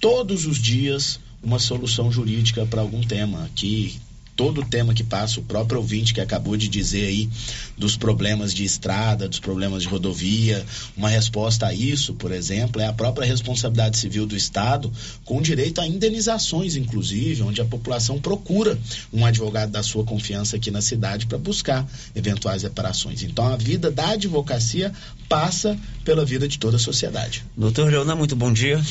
[0.00, 4.00] todos os dias uma solução jurídica para algum tema que
[4.36, 7.28] todo o tema que passa, o próprio ouvinte que acabou de dizer aí
[7.76, 10.64] dos problemas de estrada, dos problemas de rodovia,
[10.96, 14.92] uma resposta a isso, por exemplo, é a própria responsabilidade civil do Estado,
[15.24, 18.78] com direito a indenizações, inclusive, onde a população procura
[19.12, 23.22] um advogado da sua confiança aqui na cidade para buscar eventuais reparações.
[23.22, 24.92] Então, a vida da advocacia
[25.28, 27.44] passa pela vida de toda a sociedade.
[27.56, 28.82] Doutor Leonan, muito bom dia.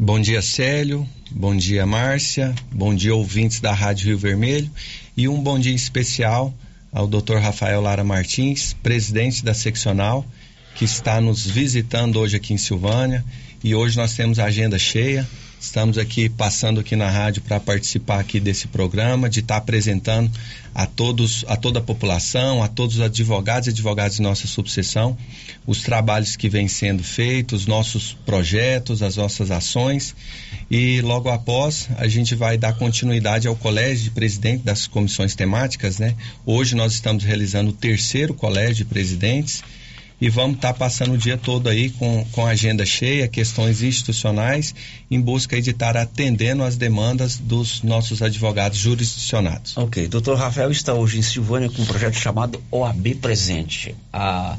[0.00, 1.04] Bom dia, Célio.
[1.28, 2.54] Bom dia, Márcia.
[2.70, 4.70] Bom dia, ouvintes da Rádio Rio Vermelho.
[5.16, 6.54] E um bom dia especial
[6.92, 7.38] ao Dr.
[7.38, 10.24] Rafael Lara Martins, presidente da seccional,
[10.76, 13.24] que está nos visitando hoje aqui em Silvânia.
[13.64, 15.26] E hoje nós temos a agenda cheia.
[15.60, 20.30] Estamos aqui passando aqui na rádio para participar aqui desse programa, de estar tá apresentando
[20.72, 25.18] a todos, a toda a população, a todos os advogados e advogadas de nossa subseção,
[25.66, 30.14] os trabalhos que vêm sendo feitos, os nossos projetos, as nossas ações.
[30.70, 35.98] E logo após a gente vai dar continuidade ao colégio de presidente das comissões temáticas,
[35.98, 36.14] né?
[36.46, 39.64] Hoje nós estamos realizando o terceiro colégio de presidentes
[40.20, 44.74] e vamos estar tá passando o dia todo aí com, com agenda cheia, questões institucionais,
[45.10, 49.76] em busca de estar atendendo às demandas dos nossos advogados jurisdicionados.
[49.76, 53.94] Ok, doutor Rafael está hoje em Silvânia com um projeto chamado OAB Presente.
[54.12, 54.56] A,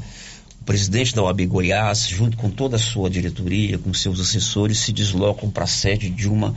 [0.60, 4.92] o presidente da OAB Goiás, junto com toda a sua diretoria, com seus assessores, se
[4.92, 6.54] deslocam para a sede de uma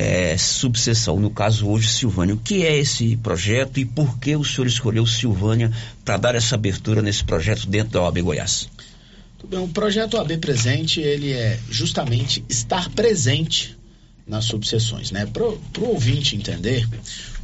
[0.00, 2.32] é, subseção, no caso hoje Silvânia.
[2.32, 5.72] O que é esse projeto e por que o senhor escolheu Silvânia
[6.04, 8.68] para dar essa abertura nesse projeto dentro da OAB Goiás?
[9.48, 13.76] Bem, o projeto OAB Presente, ele é justamente estar presente
[14.24, 15.26] nas subseções, né?
[15.26, 16.88] Para o ouvinte entender,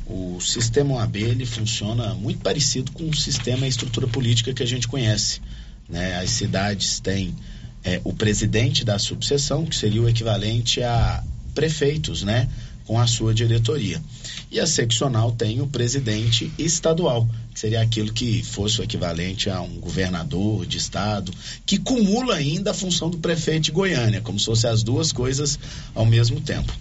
[0.07, 4.67] o sistema OAB ele funciona muito parecido com o sistema e estrutura política que a
[4.67, 5.41] gente conhece.
[5.89, 6.19] Né?
[6.19, 7.35] As cidades têm
[7.83, 11.25] é, o presidente da subseção, que seria o equivalente a
[11.55, 12.49] prefeitos, né?
[12.85, 14.03] Com a sua diretoria.
[14.51, 19.61] E a seccional tem o presidente estadual, que seria aquilo que fosse o equivalente a
[19.63, 21.33] um governador de estado,
[21.65, 25.59] que cumula ainda a função do prefeito de Goiânia, como se fossem as duas coisas
[25.95, 26.73] ao mesmo tempo.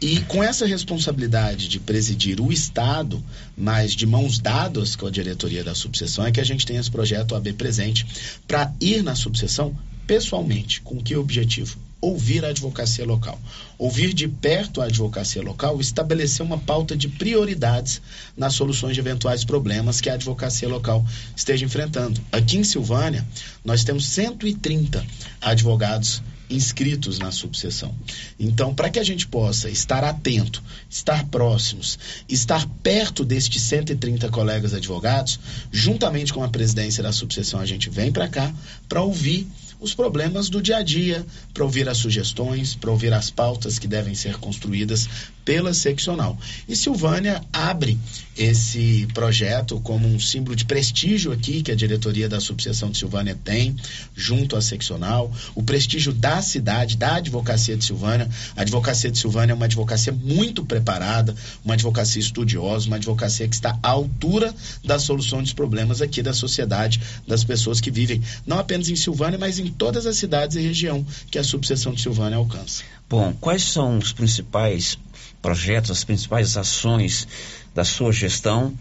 [0.00, 3.24] E com essa responsabilidade de presidir o Estado,
[3.56, 6.90] mas de mãos dadas com a diretoria da subseção, é que a gente tem esse
[6.90, 8.06] projeto AB presente
[8.46, 9.74] para ir na subseção
[10.06, 10.80] pessoalmente.
[10.82, 11.78] Com que objetivo?
[12.04, 13.40] Ouvir a advocacia local.
[13.78, 18.00] Ouvir de perto a advocacia local, estabelecer uma pauta de prioridades
[18.36, 22.20] nas soluções de eventuais problemas que a advocacia local esteja enfrentando.
[22.30, 23.26] Aqui em Silvânia,
[23.64, 25.04] nós temos 130
[25.40, 27.94] advogados inscritos na subseção.
[28.38, 31.98] Então, para que a gente possa estar atento, estar próximos,
[32.28, 35.40] estar perto destes 130 colegas advogados,
[35.72, 38.52] juntamente com a presidência da subseção, a gente vem para cá
[38.88, 39.48] para ouvir
[39.84, 43.86] os problemas do dia a dia, para ouvir as sugestões, para ouvir as pautas que
[43.86, 45.08] devem ser construídas
[45.44, 46.38] pela seccional.
[46.66, 47.98] E Silvânia abre
[48.36, 53.38] esse projeto como um símbolo de prestígio aqui que a diretoria da subseção de Silvânia
[53.44, 53.76] tem,
[54.16, 58.28] junto à seccional, o prestígio da cidade, da advocacia de Silvânia.
[58.56, 63.54] A advocacia de Silvânia é uma advocacia muito preparada, uma advocacia estudiosa, uma advocacia que
[63.54, 68.58] está à altura da solução dos problemas aqui da sociedade, das pessoas que vivem, não
[68.58, 72.38] apenas em Silvânia, mas em todas as cidades e região que a subseção de Silvânia
[72.38, 72.82] alcança.
[73.08, 74.98] Bom, quais são os principais
[75.42, 77.28] projetos, as principais ações
[77.74, 78.72] da sua gestão,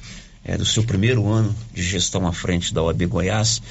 [0.44, 3.62] é, do seu primeiro ano de gestão à frente da OAB Goiás,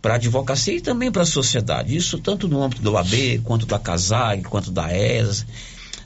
[0.00, 1.96] para a advocacia e também para a sociedade.
[1.96, 5.46] Isso tanto no âmbito da OAB, quanto da CASAG, quanto da ESA,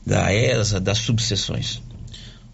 [0.06, 1.82] da ESA, das subseções.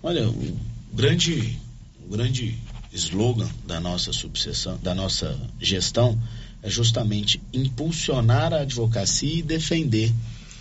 [0.02, 0.58] Olha, o
[0.92, 1.58] grande,
[2.06, 2.58] o grande
[2.92, 6.18] slogan da nossa subseção, da nossa gestão,
[6.62, 10.12] é justamente impulsionar a advocacia e defender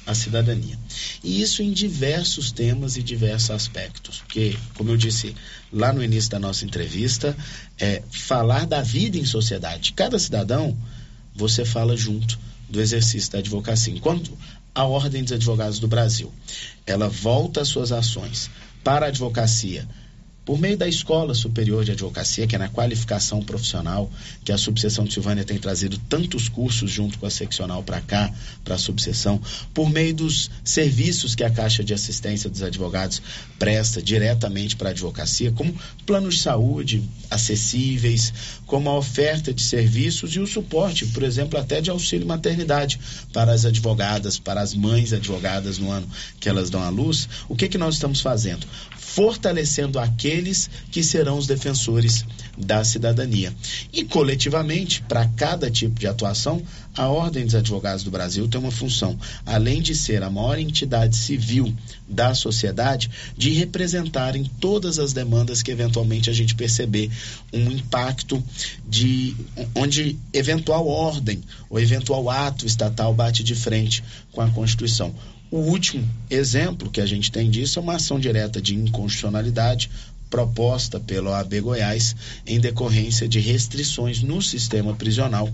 [0.06, 0.80] a cidadania.
[1.24, 4.20] E isso em diversos temas e diversos aspectos.
[4.20, 5.36] Porque, como eu disse
[5.72, 7.36] lá no início da nossa entrevista,
[7.78, 9.91] é falar da vida em sociedade.
[9.93, 10.76] Cada cidadão,
[11.36, 12.39] você fala junto
[12.70, 13.93] do exercício da advocacia.
[13.93, 14.32] Enquanto
[14.74, 16.32] a Ordem dos Advogados do Brasil,
[16.86, 18.50] ela volta as suas ações
[18.84, 19.88] para a advocacia
[20.48, 24.10] por meio da Escola Superior de Advocacia, que é na qualificação profissional,
[24.45, 28.34] que a subseção de Silvânia tem trazido tantos cursos junto com a seccional para cá,
[28.64, 29.41] para a subseção,
[29.74, 33.22] por meio dos serviços que a Caixa de Assistência dos Advogados
[33.60, 35.76] presta diretamente para a advocacia, como
[36.06, 38.34] planos de saúde acessíveis,
[38.68, 42.99] como a oferta de serviços e o suporte, por exemplo, até de auxílio maternidade
[43.34, 46.07] para as advogadas, para as mães advogadas no ano
[46.39, 47.28] que elas dão à luz.
[47.47, 48.68] O que que nós estamos fazendo?
[49.18, 52.24] fortalecendo aqueles que serão os defensores
[52.55, 53.51] da cidadania.
[53.91, 56.61] E coletivamente, para cada tipo de atuação,
[56.95, 61.15] a Ordem dos Advogados do Brasil tem uma função, além de ser a maior entidade
[61.15, 61.74] civil
[62.07, 67.09] da sociedade, de representar em todas as demandas que eventualmente a gente perceber
[67.51, 68.43] um impacto
[68.88, 69.36] de
[69.76, 75.14] onde eventual ordem ou eventual ato estatal bate de frente com a Constituição.
[75.49, 79.89] O último exemplo que a gente tem disso é uma ação direta de inconstitucionalidade
[80.30, 85.53] proposta pelo AB Goiás em decorrência de restrições no sistema prisional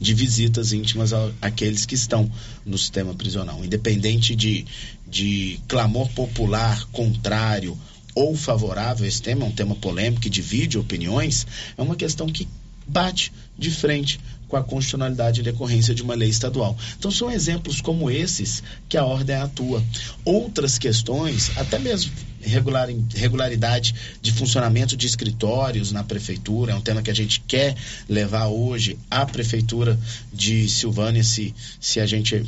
[0.00, 2.30] de visitas íntimas àqueles que estão
[2.64, 3.62] no sistema prisional.
[3.62, 4.64] Independente de,
[5.06, 7.78] de clamor popular contrário
[8.18, 11.46] ou favorável, esse tema é um tema polêmico que divide opiniões,
[11.76, 12.48] é uma questão que
[12.84, 16.76] bate de frente com a constitucionalidade em decorrência de uma lei estadual.
[16.98, 19.84] Então são exemplos como esses que a ordem atua.
[20.24, 22.10] Outras questões, até mesmo
[22.40, 27.76] regular, regularidade de funcionamento de escritórios na prefeitura, é um tema que a gente quer
[28.08, 29.96] levar hoje à prefeitura
[30.32, 32.44] de Silvânia, se, se a gente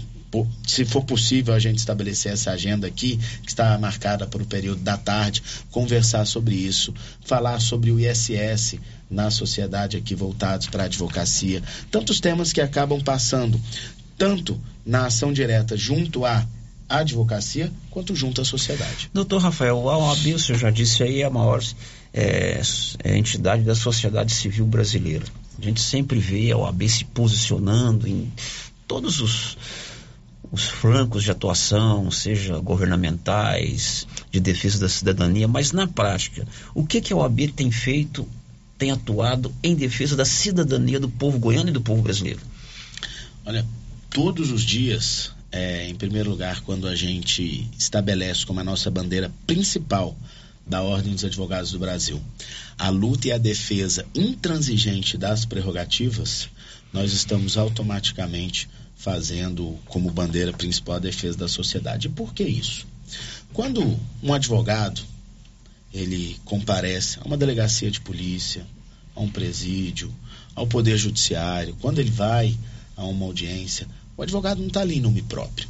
[0.67, 4.81] se for possível a gente estabelecer essa agenda aqui, que está marcada para o período
[4.81, 8.79] da tarde, conversar sobre isso, falar sobre o ISS
[9.11, 13.61] na sociedade aqui voltados para a advocacia, tantos temas que acabam passando
[14.17, 16.47] tanto na ação direta junto à
[16.89, 19.11] advocacia quanto junto à sociedade.
[19.13, 21.63] Doutor Rafael, a OAB, o senhor já disse aí, é a maior
[22.13, 22.61] é,
[23.03, 25.25] é, entidade da sociedade civil brasileira.
[25.59, 28.33] A gente sempre vê a OAB se posicionando em
[28.87, 29.57] todos os
[30.53, 37.01] os francos de atuação, seja governamentais, de defesa da cidadania, mas na prática, o que,
[37.01, 38.27] que a OAB tem feito,
[38.77, 42.41] tem atuado em defesa da cidadania do povo goiano e do povo brasileiro?
[43.45, 43.65] Olha,
[44.11, 49.31] todos os dias, é, em primeiro lugar, quando a gente estabelece como a nossa bandeira
[49.47, 50.17] principal
[50.67, 52.21] da Ordem dos Advogados do Brasil
[52.81, 56.49] a luta e a defesa intransigente das prerrogativas,
[56.91, 58.71] nós estamos automaticamente
[59.01, 62.07] fazendo como bandeira principal a defesa da sociedade.
[62.07, 62.87] E por que isso?
[63.51, 65.01] Quando um advogado
[65.93, 68.65] ele comparece a uma delegacia de polícia,
[69.17, 70.15] a um presídio,
[70.55, 72.55] ao poder judiciário, quando ele vai
[72.95, 75.67] a uma audiência, o advogado não está ali em nome próprio.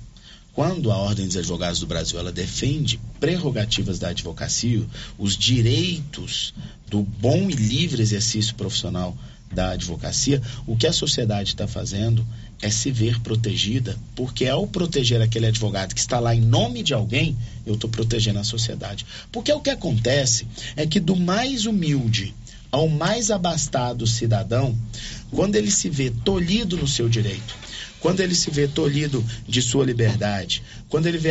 [0.53, 4.85] Quando a Ordem dos Advogados do Brasil ela defende prerrogativas da advocacia,
[5.17, 6.53] os direitos
[6.89, 9.17] do bom e livre exercício profissional
[9.53, 12.27] da advocacia, o que a sociedade está fazendo
[12.63, 16.93] é se ver protegida, porque ao proteger aquele advogado que está lá em nome de
[16.93, 19.07] alguém, eu estou protegendo a sociedade.
[19.33, 20.47] Porque o que acontece
[20.77, 22.35] é que do mais humilde
[22.71, 24.77] ao mais abastado cidadão,
[25.31, 27.57] quando ele se vê tolhido no seu direito,
[28.01, 31.31] quando ele se vê tolhido de sua liberdade, quando ele vê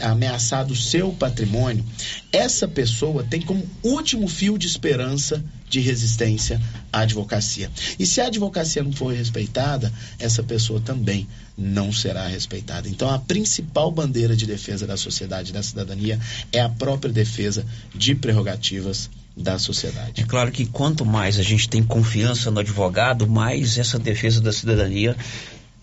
[0.00, 1.84] ameaçado o seu patrimônio,
[2.32, 6.60] essa pessoa tem como último fio de esperança de resistência
[6.92, 7.70] à advocacia.
[7.98, 12.88] E se a advocacia não for respeitada, essa pessoa também não será respeitada.
[12.88, 16.18] Então, a principal bandeira de defesa da sociedade e da cidadania
[16.52, 20.22] é a própria defesa de prerrogativas da sociedade.
[20.22, 24.52] É claro que quanto mais a gente tem confiança no advogado, mais essa defesa da
[24.52, 25.16] cidadania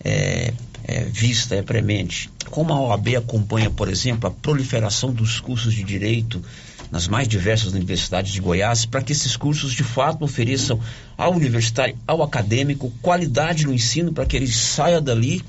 [0.04, 0.52] é,
[0.84, 2.30] é, vista, é premente.
[2.50, 6.42] Como a OAB acompanha, por exemplo, a proliferação dos cursos de direito
[6.90, 10.78] nas mais diversas universidades de Goiás, para que esses cursos de fato ofereçam
[11.16, 15.42] ao universitário, ao acadêmico, qualidade no ensino, para que ele saia dali,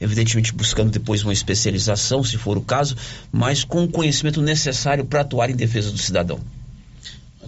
[0.00, 2.96] evidentemente buscando depois uma especialização, se for o caso,
[3.30, 6.40] mas com o conhecimento necessário para atuar em defesa do cidadão.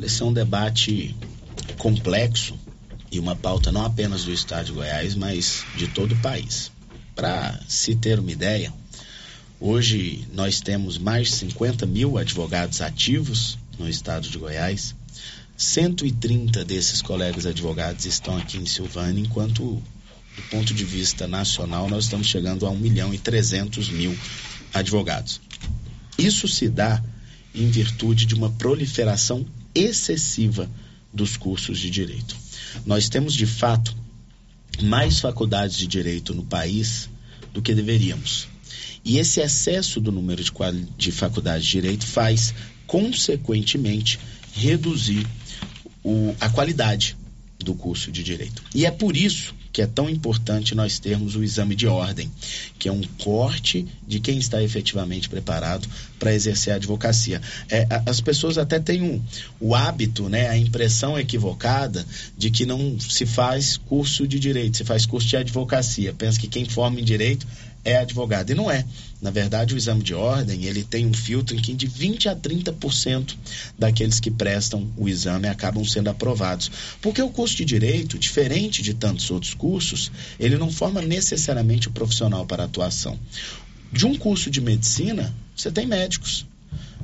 [0.03, 1.17] Esse é um debate
[1.79, 2.59] complexo
[3.11, 6.71] e uma pauta não apenas do estado de Goiás, mas de todo o país.
[7.15, 8.73] Para se ter uma ideia,
[9.61, 14.95] hoje nós temos mais de 50 mil advogados ativos no estado de Goiás,
[15.57, 19.83] 130 desses colegas advogados estão aqui em Silvânia, enquanto
[20.37, 24.17] do ponto de vista nacional nós estamos chegando a 1 milhão e 300 mil
[24.73, 25.41] advogados.
[26.17, 27.03] Isso se dá
[27.55, 29.45] em virtude de uma proliferação
[29.75, 30.71] excessiva
[31.13, 32.37] dos cursos de direito.
[32.85, 33.97] Nós temos, de fato,
[34.83, 37.09] mais faculdades de direito no país
[37.53, 38.49] do que deveríamos.
[39.05, 40.53] E esse excesso do número de,
[40.97, 42.55] de faculdades de direito faz,
[42.87, 44.18] consequentemente,
[44.53, 45.27] reduzir
[46.03, 47.16] o, a qualidade
[47.65, 48.63] do curso de direito.
[48.75, 52.31] E é por isso que é tão importante nós termos o exame de ordem,
[52.79, 55.89] que é um corte de quem está efetivamente preparado
[56.19, 57.41] para exercer a advocacia.
[57.69, 59.23] É, as pessoas até têm um,
[59.61, 62.05] o hábito, né, a impressão equivocada
[62.37, 66.13] de que não se faz curso de direito, se faz curso de advocacia.
[66.13, 67.47] Pensa que quem forma em direito
[67.85, 68.51] é advogado.
[68.51, 68.85] E não é.
[69.20, 72.37] Na verdade, o exame de ordem, ele tem um filtro em que de 20 a
[72.37, 73.37] 30%
[73.78, 76.70] daqueles que prestam o exame acabam sendo aprovados.
[77.03, 81.93] Porque o curso de direito, diferente de tantos outros cursos, ele não forma necessariamente o
[81.93, 83.18] profissional para atuação.
[83.93, 86.47] De um curso de medicina, você tem médicos.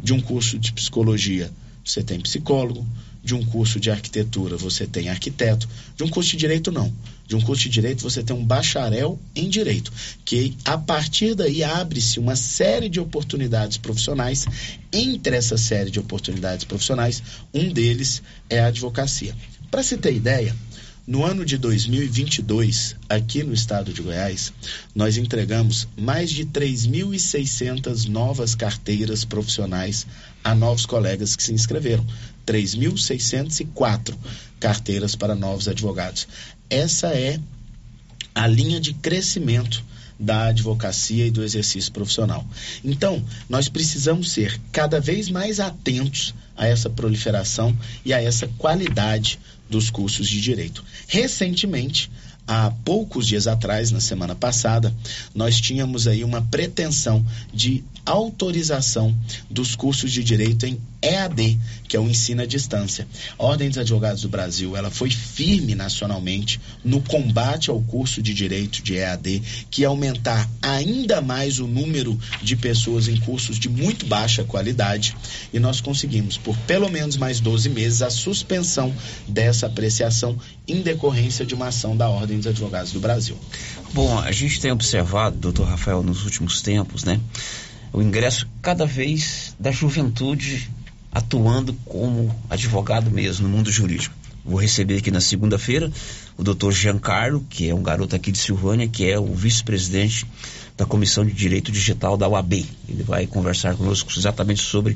[0.03, 1.51] De um curso de psicologia,
[1.85, 2.87] você tem psicólogo.
[3.27, 5.69] De um curso de arquitetura, você tem arquiteto.
[5.97, 6.93] De um curso de direito, não.
[7.27, 9.93] De um curso de direito, você tem um bacharel em direito,
[10.25, 14.47] que a partir daí abre-se uma série de oportunidades profissionais.
[14.93, 17.21] Entre essa série de oportunidades profissionais,
[17.53, 19.35] um deles é a advocacia.
[19.73, 20.55] Para se ter ideia,
[21.07, 24.53] no ano de 2022, aqui no estado de Goiás,
[24.93, 30.05] nós entregamos mais de 3.600 novas carteiras profissionais
[30.43, 32.05] a novos colegas que se inscreveram.
[32.45, 34.17] 3.604
[34.59, 36.27] carteiras para novos advogados.
[36.69, 37.39] Essa é
[38.35, 39.85] a linha de crescimento
[40.19, 42.45] da advocacia e do exercício profissional.
[42.83, 49.39] Então, nós precisamos ser cada vez mais atentos a essa proliferação e a essa qualidade
[49.69, 50.85] dos cursos de direito.
[51.09, 52.11] Recentemente,
[52.47, 54.95] há poucos dias atrás, na semana passada,
[55.35, 59.15] nós tínhamos aí uma pretensão de autorização
[59.51, 63.07] dos cursos de direito em EAD, que é o ensino à distância.
[63.39, 68.33] A Ordem dos Advogados do Brasil, ela foi firme nacionalmente no combate ao curso de
[68.33, 74.07] direito de EAD, que aumentar ainda mais o número de pessoas em cursos de muito
[74.07, 75.17] baixa qualidade,
[75.53, 78.95] e nós conseguimos por pelo menos mais 12 meses a suspensão
[79.29, 80.39] dessa apreciação
[80.69, 83.37] em decorrência de uma ação da Ordem dos Advogados do Brasil.
[83.93, 87.21] Bom, a gente tem observado, doutor Rafael, nos últimos tempos, né?
[87.97, 90.69] o ingresso cada vez da juventude
[91.11, 94.15] atuando como advogado mesmo no mundo jurídico.
[94.45, 95.91] Vou receber aqui na segunda-feira
[96.37, 100.27] o doutor Giancarlo, que é um garoto aqui de Silvânia, que é o vice-presidente
[100.77, 102.67] da Comissão de Direito Digital da UAB.
[102.87, 104.95] Ele vai conversar conosco exatamente sobre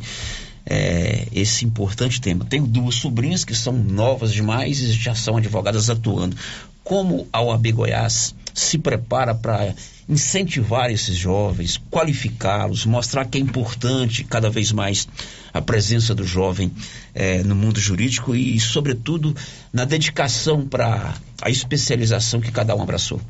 [0.67, 2.45] é, esse importante tema.
[2.45, 6.37] Tenho duas sobrinhas que são novas demais e já são advogadas atuando.
[6.83, 9.75] Como a UAB Goiás se prepara para
[10.09, 15.07] incentivar esses jovens, qualificá-los, mostrar que é importante cada vez mais
[15.53, 16.73] a presença do jovem
[17.15, 19.37] eh, no mundo jurídico e, sobretudo,
[19.73, 23.21] na dedicação para a especialização que cada um abraçou?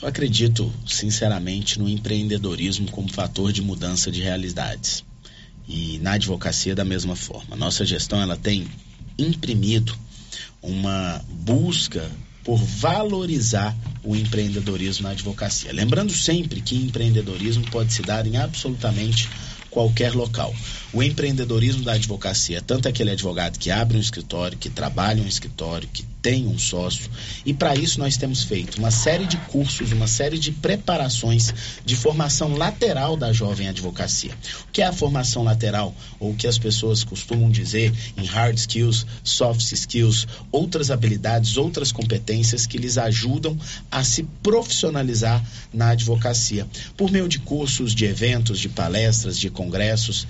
[0.00, 5.04] Eu acredito, sinceramente, no empreendedorismo como fator de mudança de realidades.
[5.66, 7.56] E na advocacia da mesma forma.
[7.56, 8.66] Nossa gestão ela tem
[9.18, 9.96] imprimido
[10.62, 12.10] uma busca
[12.42, 15.72] por valorizar o empreendedorismo na advocacia.
[15.72, 19.28] Lembrando sempre que empreendedorismo pode se dar em absolutamente
[19.70, 20.54] qualquer local.
[20.94, 25.88] O empreendedorismo da advocacia, tanto aquele advogado que abre um escritório, que trabalha um escritório,
[25.92, 27.10] que tem um sócio,
[27.44, 31.52] e para isso nós temos feito uma série de cursos, uma série de preparações
[31.84, 34.30] de formação lateral da jovem advocacia.
[34.66, 35.94] O que é a formação lateral?
[36.18, 41.92] Ou o que as pessoas costumam dizer em hard skills, soft skills, outras habilidades, outras
[41.92, 43.58] competências que lhes ajudam
[43.90, 46.66] a se profissionalizar na advocacia.
[46.96, 50.26] Por meio de cursos, de eventos, de palestras, de congressos,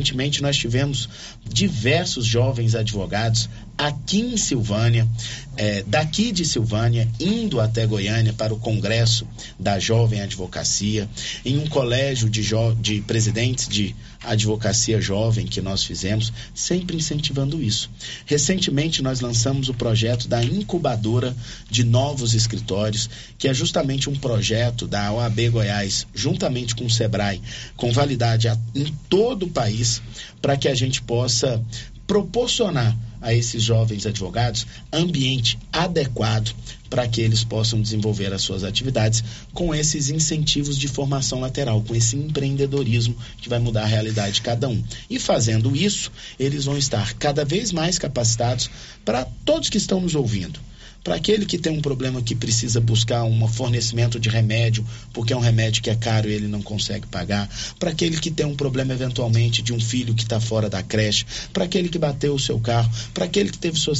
[0.00, 1.08] Recentemente nós tivemos
[1.46, 5.08] diversos jovens advogados aqui em Silvânia,
[5.56, 9.26] é, daqui de Silvânia, indo até Goiânia para o Congresso
[9.58, 11.08] da Jovem Advocacia,
[11.46, 12.46] em um colégio de,
[12.78, 17.90] de presidentes de advocacia jovem que nós fizemos, sempre incentivando isso.
[18.26, 21.34] Recentemente nós lançamos o projeto da incubadora
[21.70, 23.08] de novos escritórios,
[23.38, 27.40] que é justamente um projeto da OAB Goiás, juntamente com o Sebrae,
[27.78, 30.02] com validade em todo o país,
[30.42, 31.64] para que a gente possa
[32.06, 36.54] proporcionar a esses jovens advogados ambiente adequado
[36.88, 41.94] para que eles possam desenvolver as suas atividades com esses incentivos de formação lateral, com
[41.94, 44.82] esse empreendedorismo que vai mudar a realidade de cada um.
[45.08, 48.68] E fazendo isso, eles vão estar cada vez mais capacitados
[49.04, 50.58] para todos que estão nos ouvindo
[51.02, 55.36] para aquele que tem um problema que precisa buscar um fornecimento de remédio, porque é
[55.36, 57.48] um remédio que é caro e ele não consegue pagar,
[57.78, 61.24] para aquele que tem um problema eventualmente de um filho que está fora da creche,
[61.52, 63.94] para aquele que bateu o seu carro, para aquele que teve sua,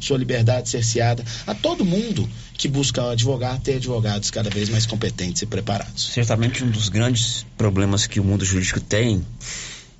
[0.00, 5.42] sua liberdade cerceada, a todo mundo que busca advogar, ter advogados cada vez mais competentes
[5.42, 6.10] e preparados.
[6.12, 9.24] Certamente um dos grandes problemas que o mundo jurídico tem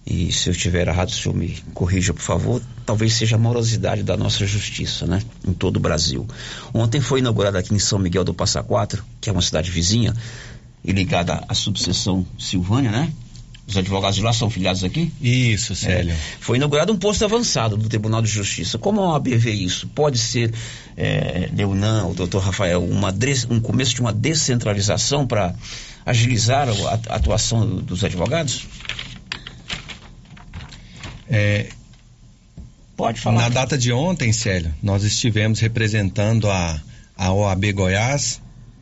[0.07, 4.05] e se eu estiver errado, o senhor me corrija, por favor, talvez seja a morosidade
[4.05, 5.21] da nossa justiça, né?
[5.47, 6.25] Em todo o Brasil.
[6.73, 10.15] Ontem foi inaugurada aqui em São Miguel do Passa Quatro, que é uma cidade vizinha,
[10.85, 13.13] e ligada à subseção Silvânia, né?
[13.67, 15.13] Os advogados de lá são filiados aqui?
[15.21, 16.13] Isso, Célio.
[16.13, 18.79] É, foi inaugurado um posto avançado do Tribunal de Justiça.
[18.79, 19.89] Como a OAB vê isso?
[19.89, 20.55] Pode ser,
[20.97, 23.13] é, Leonan, o doutor Rafael, uma,
[23.51, 25.53] um começo de uma descentralização para
[26.05, 28.69] agilizar a atuação dos advogados?
[31.29, 31.69] É,
[32.97, 33.43] Pode falar.
[33.43, 36.81] Na data de ontem, Célio, nós estivemos representando a,
[37.17, 38.41] a OAB Goiás,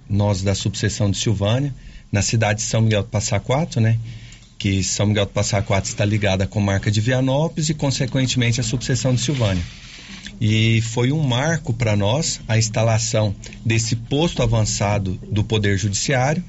[0.09, 1.75] nós da subseção de Silvânia,
[2.13, 3.99] na cidade de São Miguel do Passa Quatro, né?
[4.57, 8.61] Que São Miguel do Passa Quatro está ligada com a marca de Vianópolis e, consequentemente,
[8.61, 9.65] a subseção de Silvânia.
[10.41, 13.35] E foi um marco para nós a instalação
[13.65, 16.43] desse posto avançado do Poder Judiciário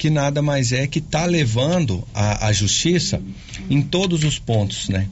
[0.00, 3.20] que nada mais é que está levando a, a, justiça
[3.68, 5.06] em todos os pontos, né?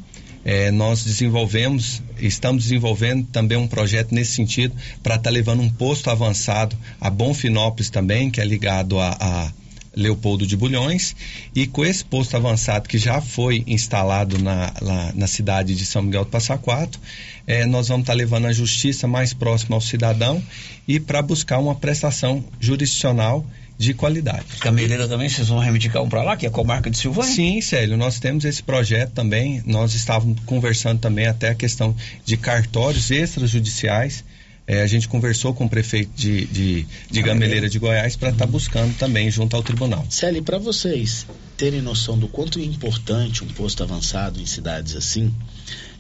[0.45, 5.68] É, nós desenvolvemos, estamos desenvolvendo também um projeto nesse sentido para estar tá levando um
[5.68, 9.53] posto avançado a Bonfinópolis também, que é ligado a, a
[9.99, 11.14] Leopoldo de Bulhões,
[11.55, 16.03] e com esse posto avançado que já foi instalado na, lá, na cidade de São
[16.03, 17.01] Miguel do Passa Quatro,
[17.46, 20.42] é, nós vamos estar tá levando a justiça mais próxima ao cidadão
[20.86, 23.44] e para buscar uma prestação jurisdicional
[23.76, 24.44] de qualidade.
[24.61, 27.32] Cameleira também, vocês vão reivindicar um para lá, que é a comarca de Silvânia?
[27.32, 31.94] Sim, Célio, nós temos esse projeto também, nós estávamos conversando também até a questão
[32.24, 34.24] de cartórios extrajudiciais,
[34.69, 38.45] é, a gente conversou com o prefeito de, de, de Gameleira de Goiás para estar
[38.45, 40.05] tá buscando também junto ao tribunal.
[40.11, 45.35] Célio, para vocês terem noção do quanto é importante um posto avançado em cidades assim,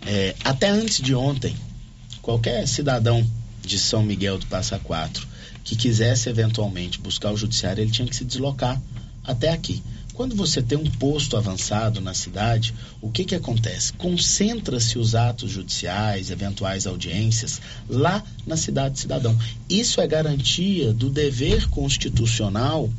[0.06, 1.56] é, até antes de ontem,
[2.20, 3.26] qualquer cidadão
[3.62, 5.26] de São Miguel do Passa Quatro
[5.64, 8.78] que quisesse eventualmente buscar o judiciário, ele tinha que se deslocar
[9.24, 9.82] até aqui.
[10.18, 13.92] Quando você tem um posto avançado na cidade, o que, que acontece?
[13.92, 19.38] Concentra-se os atos judiciais, eventuais audiências, lá na cidade cidadão.
[19.70, 22.90] Isso é garantia do dever constitucional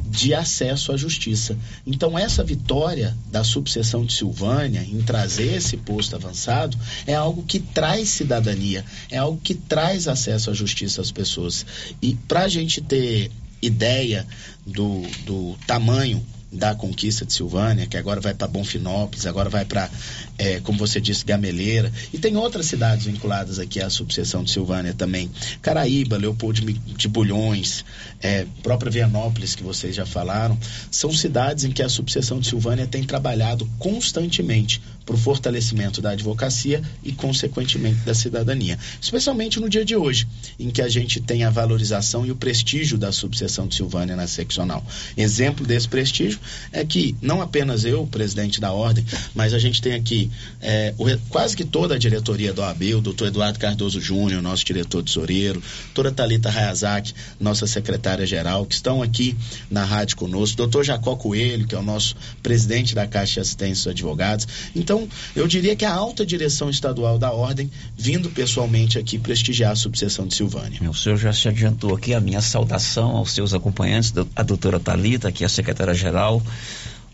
[0.00, 1.58] de acesso à justiça.
[1.86, 7.60] Então, essa vitória da subseção de Silvânia em trazer esse posto avançado é algo que
[7.60, 11.66] traz cidadania, é algo que traz acesso à justiça às pessoas.
[12.00, 14.26] E para a gente ter ideia
[14.66, 19.88] do, do tamanho da conquista de Silvânia, que agora vai para Bonfinópolis, agora vai para,
[20.36, 21.90] é, como você disse, Gameleira.
[22.12, 25.30] E tem outras cidades vinculadas aqui à subseção de Silvânia também.
[25.62, 27.84] Caraíba, Leopoldo de Bulhões,
[28.20, 30.58] é, própria Vianópolis, que vocês já falaram.
[30.90, 36.10] São cidades em que a subseção de Silvânia tem trabalhado constantemente para o fortalecimento da
[36.10, 38.78] advocacia e, consequentemente, da cidadania.
[39.00, 40.26] Especialmente no dia de hoje,
[40.58, 44.26] em que a gente tem a valorização e o prestígio da subseção de Silvânia na
[44.26, 44.84] seccional.
[45.16, 46.38] Exemplo desse prestígio
[46.72, 50.30] é que não apenas eu, presidente da ordem, mas a gente tem aqui
[50.60, 54.64] é, o, quase que toda a diretoria do OAB, o doutor Eduardo Cardoso Júnior, nosso
[54.64, 59.36] diretor tesoureiro, doutora Talita Hayazaki, nossa secretária-geral, que estão aqui
[59.70, 63.84] na rádio conosco, doutor Jacó Coelho, que é o nosso presidente da Caixa de Assistência
[63.84, 64.46] dos Advogados.
[64.74, 64.91] Então,
[65.34, 70.26] eu diria que a alta direção estadual da ordem vindo pessoalmente aqui prestigiar a subseção
[70.26, 70.80] de Silvânia.
[70.88, 75.30] O senhor já se adiantou aqui a minha saudação aos seus acompanhantes, a doutora Talita,
[75.30, 76.42] que é a secretária-geral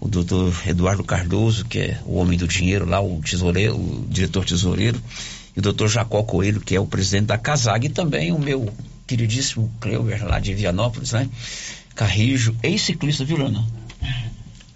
[0.01, 4.45] o doutor Eduardo Cardoso, que é o homem do dinheiro lá, o tesoureiro, o diretor
[4.45, 5.01] tesoureiro,
[5.57, 8.73] e o doutor Jacó Coelho, que é o presidente da CASAG, e também o meu
[9.07, 11.29] queridíssimo Cleuber lá de Vianópolis, né?
[11.95, 13.67] Carrijo, ex-ciclista, viu, Leonardo?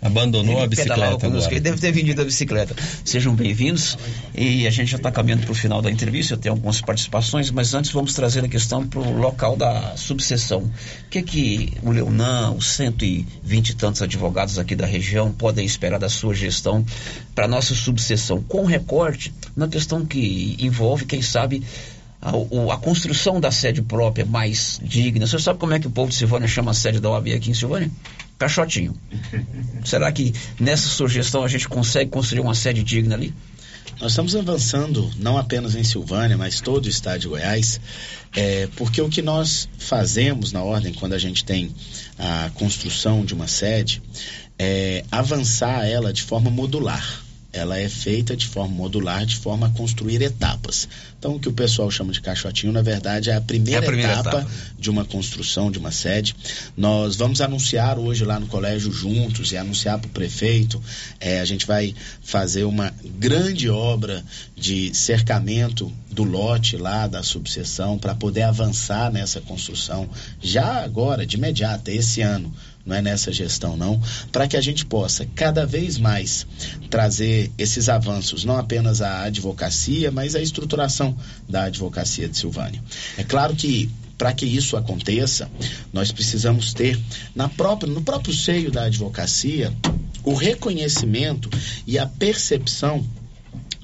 [0.03, 1.47] Abandonou ele a bicicleta agora.
[1.49, 2.75] Ele deve ter vendido a bicicleta.
[3.05, 3.97] Sejam bem-vindos
[4.35, 6.35] e a gente já está caminhando para o final da entrevista.
[6.35, 10.63] Eu tenho algumas participações, mas antes vamos trazer a questão para o local da subseção.
[10.63, 15.65] O que é que o Leonan, os 120 e tantos advogados aqui da região podem
[15.65, 16.85] esperar da sua gestão
[17.33, 18.43] para a nossa subseção?
[18.43, 21.63] Com recorte na questão que envolve, quem sabe,
[22.23, 25.27] a, a, construção da sede própria mais digna.
[25.27, 27.51] Você sabe como é que o povo de Silvânia chama a sede da OAB aqui
[27.51, 27.91] em Silvânia?
[28.39, 28.95] Caixotinho.
[29.85, 33.35] Será que nessa sugestão a gente consegue construir uma sede digna ali?
[34.01, 37.81] Nós estamos avançando não apenas em Silvânia, mas todo o estado de Goiás,
[38.35, 41.75] é, porque o que nós fazemos na ordem quando a gente tem
[42.19, 44.01] a construção de uma sede
[44.59, 47.22] é avançar ela de forma modular
[47.53, 50.89] ela é feita de forma modular, de forma a construir etapas.
[51.19, 53.87] Então, o que o pessoal chama de caixotinho, na verdade, é a primeira, é a
[53.87, 56.35] primeira etapa, etapa, de uma construção de uma sede.
[56.77, 60.83] Nós vamos anunciar hoje lá no colégio juntos e anunciar para o prefeito.
[61.21, 64.25] É, a gente vai fazer uma grande obra
[64.57, 70.09] de cercamento do lote lá da subseção para poder avançar nessa construção
[70.41, 72.53] já agora, de imediato, esse ano
[72.85, 76.47] não é nessa gestão não, para que a gente possa cada vez mais
[76.91, 81.17] trazer esses avanços, não apenas à advocacia, mas à estruturação
[81.49, 82.83] da advocacia de Silvânia.
[83.17, 85.51] É claro que para que isso aconteça,
[85.93, 87.01] nós precisamos ter
[87.35, 89.73] na própria, no próprio seio da advocacia
[90.23, 91.51] o reconhecimento
[91.87, 93.05] e a percepção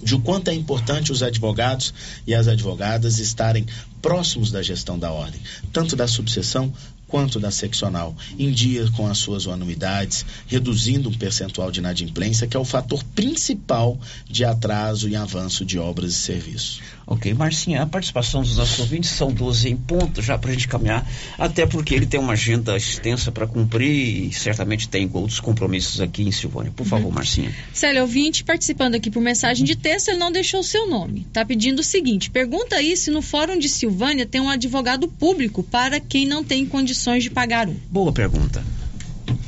[0.01, 1.92] de o quanto é importante os advogados
[2.26, 3.66] e as advogadas estarem
[4.01, 5.40] próximos da gestão da ordem,
[5.72, 6.72] tanto da subseção
[7.09, 12.56] quanto da seccional, em dia com as suas anuidades, reduzindo um percentual de inadimplência, que
[12.56, 13.98] é o fator principal
[14.28, 16.80] de atraso e avanço de obras e serviços.
[17.11, 20.68] Ok, Marcinha, a participação dos nossos ouvintes são 12 em ponto já para a gente
[20.68, 26.02] caminhar, até porque ele tem uma agenda extensa para cumprir e certamente tem outros compromissos
[26.02, 26.70] aqui em Silvânia.
[26.70, 27.14] Por favor, uhum.
[27.14, 27.50] Marcinha.
[27.72, 31.22] Célio, ouvinte participando aqui por mensagem de texto, ele não deixou o seu nome.
[31.26, 35.62] Está pedindo o seguinte: pergunta aí se no Fórum de Silvânia tem um advogado público
[35.62, 37.76] para quem não tem condições de pagar um.
[37.90, 38.62] Boa pergunta.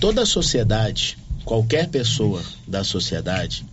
[0.01, 3.67] Toda a sociedade, qualquer pessoa da sociedade,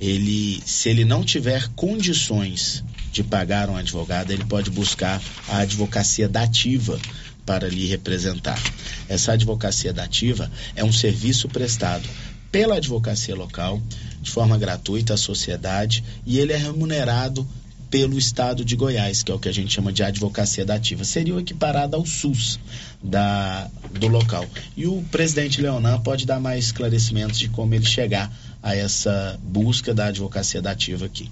[0.00, 2.82] ele, se ele não tiver condições
[3.16, 7.00] de pagar um advogado, ele pode buscar a advocacia dativa
[7.46, 8.60] para lhe representar.
[9.08, 12.06] Essa advocacia dativa é um serviço prestado
[12.52, 13.80] pela advocacia local,
[14.20, 17.46] de forma gratuita à sociedade, e ele é remunerado
[17.88, 21.02] pelo Estado de Goiás, que é o que a gente chama de advocacia dativa.
[21.02, 22.58] Seria o equiparado ao SUS
[23.02, 24.44] da, do local.
[24.76, 28.30] E o presidente Leonan pode dar mais esclarecimentos de como ele chegar
[28.62, 31.30] a essa busca da advocacia dativa aqui.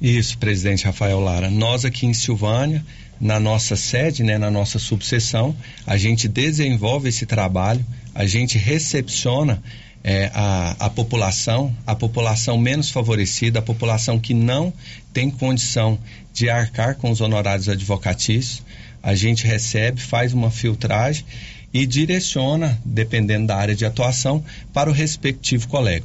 [0.00, 1.50] Isso, presidente Rafael Lara.
[1.50, 2.84] Nós aqui em Silvânia,
[3.18, 7.84] na nossa sede, né, na nossa subseção, a gente desenvolve esse trabalho,
[8.14, 9.62] a gente recepciona
[10.04, 14.72] é, a, a população, a população menos favorecida, a população que não
[15.14, 15.98] tem condição
[16.32, 18.62] de arcar com os honorários advocatícios.
[19.02, 21.24] A gente recebe, faz uma filtragem
[21.72, 24.44] e direciona, dependendo da área de atuação,
[24.74, 26.04] para o respectivo colega.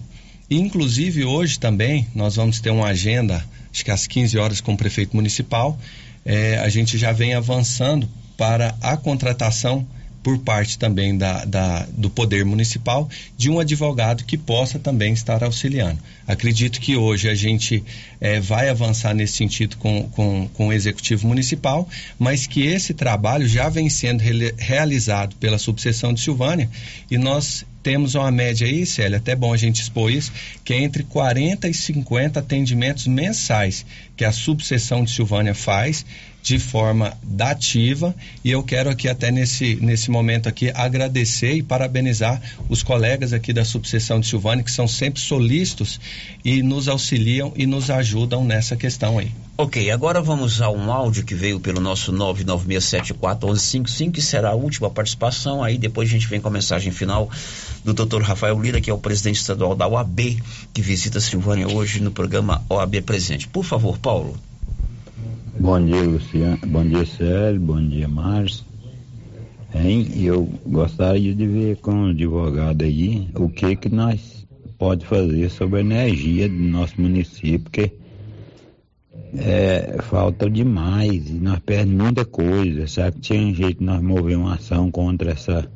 [0.49, 4.77] Inclusive, hoje também, nós vamos ter uma agenda acho que às 15 horas com o
[4.77, 5.77] prefeito municipal,
[6.25, 8.07] é, a gente já vem avançando
[8.37, 9.87] para a contratação
[10.23, 15.43] por parte também da, da, do Poder Municipal de um advogado que possa também estar
[15.43, 15.99] auxiliando.
[16.27, 17.83] Acredito que hoje a gente
[18.19, 21.87] é, vai avançar nesse sentido com, com, com o Executivo Municipal,
[22.19, 26.69] mas que esse trabalho já vem sendo re realizado pela subseção de Silvânia
[27.09, 30.31] e nós temos uma média aí, Célia, até bom a gente expor isso,
[30.63, 36.05] que é entre 40 e 50 atendimentos mensais que a subseção de Silvânia faz
[36.43, 42.41] de forma dativa e eu quero aqui até nesse, nesse momento aqui agradecer e parabenizar
[42.67, 45.99] os colegas aqui da subseção de Silvânia que são sempre solícitos
[46.43, 49.31] e nos auxiliam e nos ajudam nessa questão aí.
[49.57, 54.89] Ok, agora vamos a um áudio que veio pelo nosso 996741155 que será a última
[54.89, 57.29] participação, aí depois a gente vem com a mensagem final
[57.85, 58.21] do Dr.
[58.21, 60.41] Rafael Lira, que é o presidente estadual da OAB,
[60.73, 63.47] que visita Silvânia hoje no programa OAB Presente.
[63.47, 64.35] Por favor, Paulo.
[65.59, 66.57] Bom dia, Luciano.
[66.65, 67.59] Bom dia, Célio.
[67.59, 68.65] Bom dia, Márcio.
[69.75, 70.11] Hein?
[70.15, 74.45] Eu gostaria de ver com o advogado aí o que que nós
[74.77, 77.91] pode fazer sobre a energia do nosso município, porque
[79.37, 82.87] é, falta demais e nós perdemos muita coisa.
[82.87, 85.69] Sabe que tinha um jeito de nós mover uma ação contra essa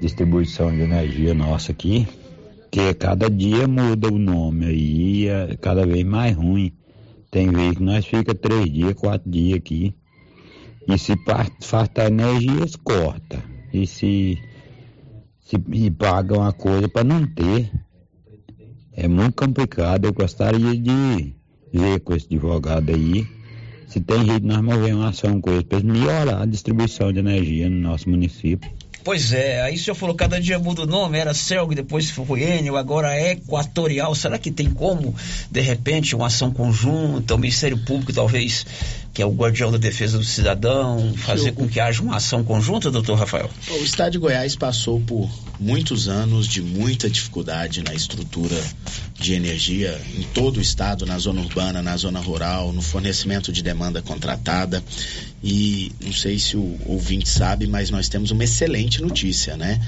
[0.00, 2.06] distribuição de energia nossa aqui,
[2.70, 6.72] que cada dia muda o nome aí, é cada vez mais ruim.
[7.30, 9.94] Tem vezes que nós fica três dias, quatro dias aqui.
[10.88, 11.14] E se
[11.60, 13.42] faltar energia, corta.
[13.72, 14.38] E se,
[15.40, 17.70] se e paga uma coisa para não ter.
[18.92, 20.06] É muito complicado.
[20.06, 21.34] Eu gostaria de
[21.72, 23.26] ver com esse advogado aí
[23.90, 27.18] se tem jeito de nós mover uma ação com ele para melhorar a distribuição de
[27.18, 28.70] energia no nosso município.
[29.02, 32.42] Pois é, aí o senhor falou cada dia muda o nome, era Celg, depois foi
[32.42, 34.14] Enio, agora é Equatorial.
[34.14, 35.14] Será que tem como,
[35.50, 38.66] de repente, uma ação conjunta, o Ministério Público talvez
[39.12, 42.90] que é o guardião da defesa do cidadão, fazer com que haja uma ação conjunta,
[42.90, 43.50] doutor Rafael?
[43.70, 48.56] O Estado de Goiás passou por muitos anos de muita dificuldade na estrutura
[49.14, 53.62] de energia em todo o estado, na zona urbana, na zona rural, no fornecimento de
[53.62, 54.82] demanda contratada.
[55.42, 59.80] E não sei se o ouvinte sabe, mas nós temos uma excelente notícia, né?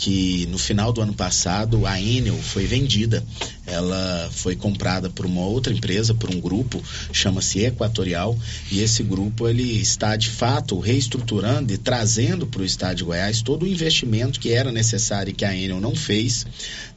[0.00, 3.22] Que no final do ano passado a Enel foi vendida.
[3.66, 6.82] Ela foi comprada por uma outra empresa, por um grupo,
[7.12, 8.36] chama-se Equatorial,
[8.72, 13.42] e esse grupo ele está de fato reestruturando e trazendo para o estado de Goiás
[13.42, 16.46] todo o investimento que era necessário e que a Enel não fez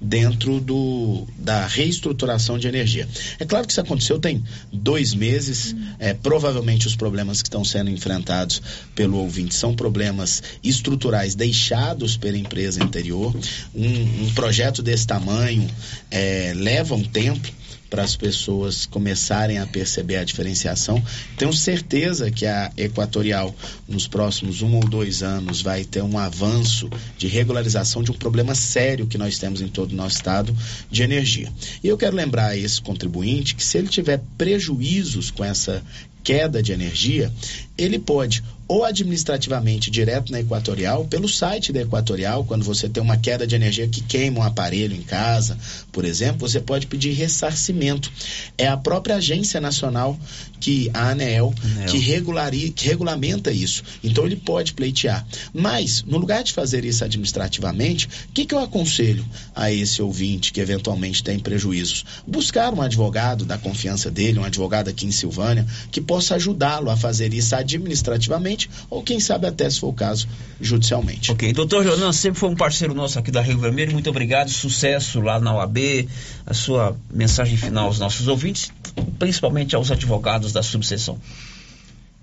[0.02, 3.08] dentro do, da reestruturação de energia.
[3.38, 7.90] É claro que isso aconteceu tem dois meses, é, provavelmente os problemas que estão sendo
[7.90, 8.62] enfrentados
[8.96, 13.36] pelo ouvinte são problemas estruturais deixados pela empresa anterior.
[13.74, 15.68] Um, um projeto desse tamanho
[16.12, 17.52] é, leva um tempo
[17.90, 21.04] para as pessoas começarem a perceber a diferenciação.
[21.38, 23.56] Tenho certeza que a Equatorial,
[23.88, 26.90] nos próximos um ou dois anos, vai ter um avanço
[27.20, 30.56] de regularização de um problema sério que nós temos em todo o nosso estado
[30.90, 31.52] de energia.
[31.84, 35.84] E eu quero lembrar a esse contribuinte que se ele tiver prejuízos com essa
[36.24, 37.32] queda de energia,
[37.78, 43.18] ele pode ou administrativamente direto na Equatorial, pelo site da Equatorial, quando você tem uma
[43.18, 45.58] queda de energia que queima um aparelho em casa,
[45.92, 48.12] por exemplo, você pode pedir ressarcimento.
[48.58, 50.18] É a própria agência nacional
[50.60, 51.54] que a ANEEL,
[51.90, 53.84] que, regulari, que regulamenta isso.
[54.04, 55.26] Então ele pode pleitear.
[55.54, 60.54] Mas, no lugar de fazer isso administrativamente, o que, que eu aconselho a esse ouvinte
[60.54, 62.06] que eventualmente tem prejuízos?
[62.26, 66.96] Buscar um advogado da confiança dele, um advogado aqui em Silvânia, que possa ajudá-lo a
[66.96, 68.53] fazer isso administrativamente
[68.90, 70.28] ou, quem sabe, até se for o caso,
[70.60, 71.32] judicialmente.
[71.32, 75.20] Ok, doutor Jonan sempre foi um parceiro nosso aqui da Rio Vermelho, muito obrigado, sucesso
[75.20, 76.08] lá na OAB,
[76.46, 78.72] a sua mensagem final aos nossos ouvintes,
[79.20, 81.20] principalmente aos advogados da subseção.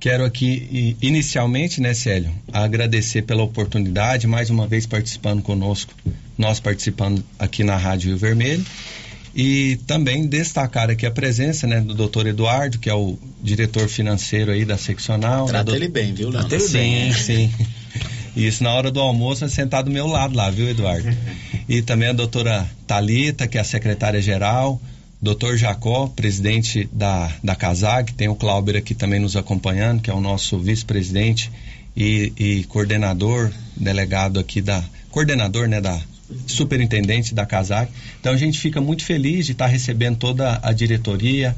[0.00, 5.92] Quero aqui, inicialmente, né, Célio, agradecer pela oportunidade, mais uma vez participando conosco,
[6.38, 8.64] nós participando aqui na Rádio Rio Vermelho,
[9.34, 14.50] e também destacar aqui a presença né, do doutor Eduardo, que é o diretor financeiro
[14.50, 15.46] aí da seccional.
[15.46, 16.48] Trata né, ele bem, viu, Leandro?
[16.48, 17.50] Trata ele bem, sim.
[18.36, 21.08] Isso na hora do almoço, é sentado do meu lado lá, viu, Eduardo?
[21.68, 24.80] E também a doutora Talita, que é a secretária-geral,
[25.20, 30.14] doutor Jacó, presidente da, da CASAG, tem o Clauber aqui também nos acompanhando, que é
[30.14, 31.50] o nosso vice-presidente
[31.96, 34.82] e, e coordenador, delegado aqui da.
[35.10, 36.00] coordenador, né, da
[36.46, 37.90] superintendente da CASAC.
[38.20, 41.56] Então a gente fica muito feliz de estar recebendo toda a diretoria,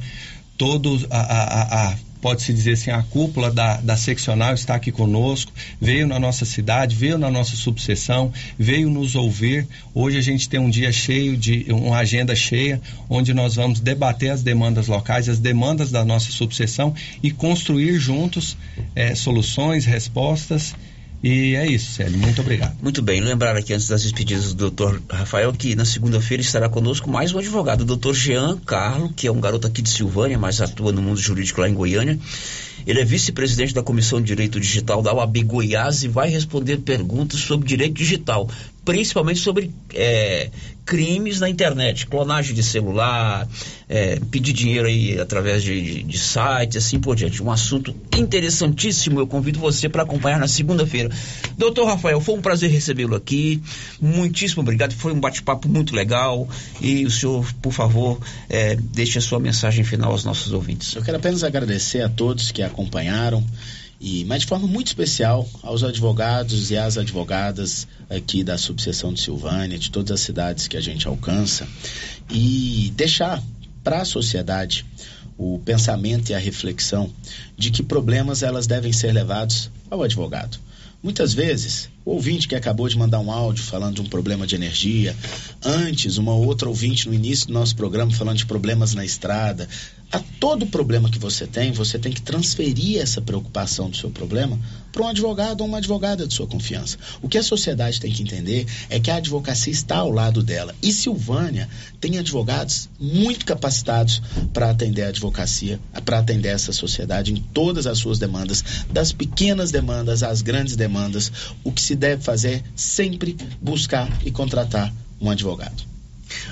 [0.56, 5.52] todos a, a, a pode-se dizer assim, a cúpula da, da seccional está aqui conosco,
[5.80, 9.66] veio na nossa cidade, veio na nossa subseção, veio nos ouvir.
[9.92, 14.30] Hoje a gente tem um dia cheio de uma agenda cheia, onde nós vamos debater
[14.30, 18.56] as demandas locais, as demandas da nossa subseção e construir juntos
[18.94, 20.74] é, soluções, respostas
[21.22, 22.18] e é isso, Célio.
[22.18, 22.76] Muito obrigado.
[22.82, 23.20] Muito bem.
[23.20, 27.38] Lembrar aqui antes das despedidas do doutor Rafael que na segunda-feira estará conosco mais um
[27.38, 31.00] advogado, o doutor Jean Carlo, que é um garoto aqui de Silvânia, mas atua no
[31.00, 32.18] mundo jurídico lá em Goiânia.
[32.84, 37.38] Ele é vice-presidente da Comissão de Direito Digital da UAB Goiás e vai responder perguntas
[37.38, 38.48] sobre direito digital,
[38.85, 40.51] principalmente sobre é,
[40.85, 43.49] crimes na internet, clonagem de celular,
[43.89, 47.43] é, pedir dinheiro aí através de, de, de sites, assim por diante.
[47.43, 49.20] Um assunto interessantíssimo.
[49.20, 51.11] Eu convido você para acompanhar na segunda-feira.
[51.57, 53.62] Doutor Rafael, foi um prazer recebê-lo aqui.
[54.01, 54.93] Muitíssimo obrigado.
[54.95, 56.49] Foi um bate-papo muito legal.
[56.80, 60.95] E o senhor, por favor, é, deixe a sua mensagem final aos nossos ouvintes.
[60.97, 63.45] Eu quero apenas agradecer a todos que acompanharam.
[64.05, 69.20] E, mas de forma muito especial aos advogados e às advogadas aqui da subseção de
[69.20, 71.68] Silvânia, de todas as cidades que a gente alcança,
[72.28, 73.40] e deixar
[73.84, 74.84] para a sociedade
[75.38, 77.09] o pensamento e a reflexão
[77.57, 80.59] de que problemas elas devem ser levados ao advogado.
[81.00, 84.55] Muitas vezes, o ouvinte que acabou de mandar um áudio falando de um problema de
[84.55, 85.16] energia,
[85.64, 89.68] antes, uma outra ouvinte no início do nosso programa falando de problemas na estrada,
[90.12, 94.61] a todo problema que você tem, você tem que transferir essa preocupação do seu problema
[94.92, 96.98] para um advogado ou uma advogada de sua confiança.
[97.22, 100.74] O que a sociedade tem que entender é que a advocacia está ao lado dela.
[100.82, 101.66] E Silvânia
[101.98, 104.20] tem advogados muito capacitados
[104.53, 109.70] para atender a advocacia, para atender essa sociedade em todas as suas demandas, das pequenas
[109.70, 111.32] demandas às grandes demandas.
[111.64, 115.84] O que se deve fazer é sempre buscar e contratar um advogado.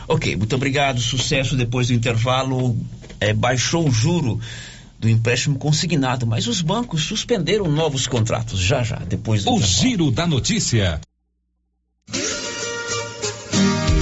[0.07, 1.01] Ok, muito obrigado.
[1.01, 2.77] Sucesso depois do intervalo
[3.19, 4.41] é, baixou o juro
[4.99, 10.11] do empréstimo consignado, mas os bancos suspenderam novos contratos já já depois do O giro
[10.11, 11.01] da notícia.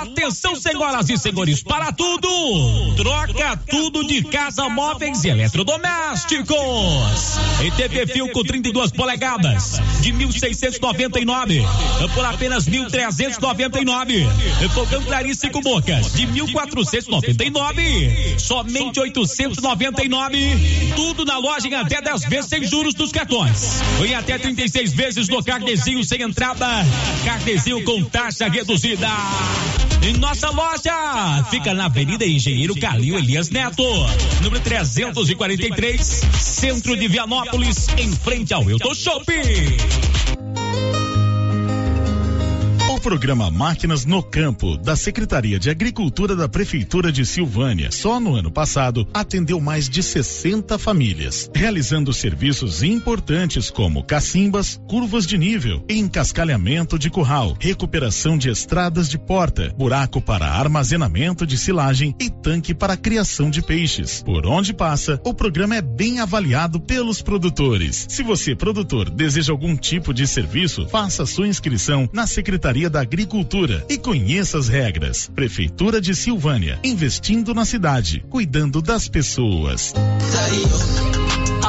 [0.00, 2.26] Atenção, senhoras e senhores, para tudo!
[2.96, 6.56] Troca tudo de casa, móveis e eletrodomésticos.
[7.62, 11.62] Em TV Fio com 32 polegadas, de 1.699
[12.14, 14.26] por apenas 1.399.
[14.70, 20.92] Fogão Clarice com bocas, de 1.499 somente 899.
[20.96, 23.82] Tudo na loja em até 10 vezes sem juros dos cartões.
[24.02, 26.66] Em até 36 vezes no carnezinho sem entrada.
[27.22, 29.10] Carnezinho com taxa reduzida.
[30.02, 33.84] Em nossa loja fica na Avenida Engenheiro Calil Elias Neto,
[34.42, 36.00] número 343,
[36.38, 39.76] centro de Vianópolis, em frente ao Hilton Shopping.
[43.00, 48.34] O programa Máquinas no Campo, da Secretaria de Agricultura da Prefeitura de Silvânia, só no
[48.34, 55.82] ano passado atendeu mais de 60 famílias, realizando serviços importantes como cacimbas, curvas de nível,
[55.88, 62.74] encascalhamento de curral, recuperação de estradas de porta, buraco para armazenamento de silagem e tanque
[62.74, 64.22] para criação de peixes.
[64.22, 68.04] Por onde passa, o programa é bem avaliado pelos produtores.
[68.10, 73.86] Se você, produtor, deseja algum tipo de serviço, faça sua inscrição na Secretaria da Agricultura
[73.88, 75.30] e conheça as regras.
[75.34, 79.94] Prefeitura de Silvânia, investindo na cidade, cuidando das pessoas.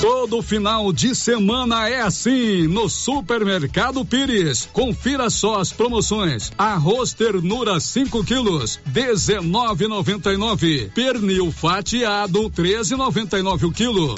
[0.00, 4.66] Todo final de semana é assim no Supermercado Pires.
[4.72, 6.50] Confira só as promoções.
[6.56, 10.90] Arroz ternura 5 quilos, 19,99.
[10.92, 14.14] Pernil fatiado, 13,99 o quilo.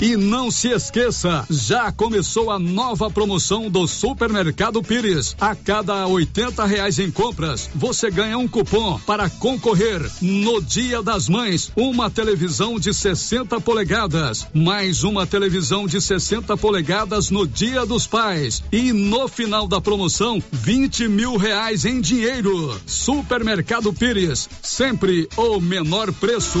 [0.00, 5.34] E não se esqueça, já começou a nova promoção do Supermercado Pires.
[5.40, 11.28] A cada 80 reais em compras, você ganha um cupom para concorrer no Dia das
[11.28, 18.06] Mães, uma televisão de 60 polegadas, mais uma televisão de 60 polegadas no Dia dos
[18.06, 18.62] Pais.
[18.70, 22.80] E no final da promoção, 20 mil reais em dinheiro.
[22.86, 26.60] Supermercado Pires, sempre o menor preço.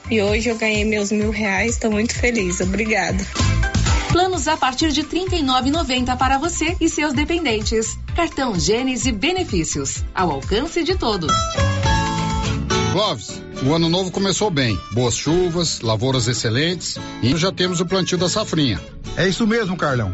[0.11, 2.59] e hoje eu ganhei meus mil reais, estou muito feliz.
[2.59, 3.25] Obrigada.
[4.11, 7.97] Planos a partir de R$ 39,90 para você e seus dependentes.
[8.13, 10.03] Cartão Gênesis Benefícios.
[10.13, 11.31] Ao alcance de todos.
[12.91, 14.77] Clóvis, o ano novo começou bem.
[14.91, 18.81] Boas chuvas, lavouras excelentes e já temos o plantio da safrinha.
[19.15, 20.13] É isso mesmo, Carlão.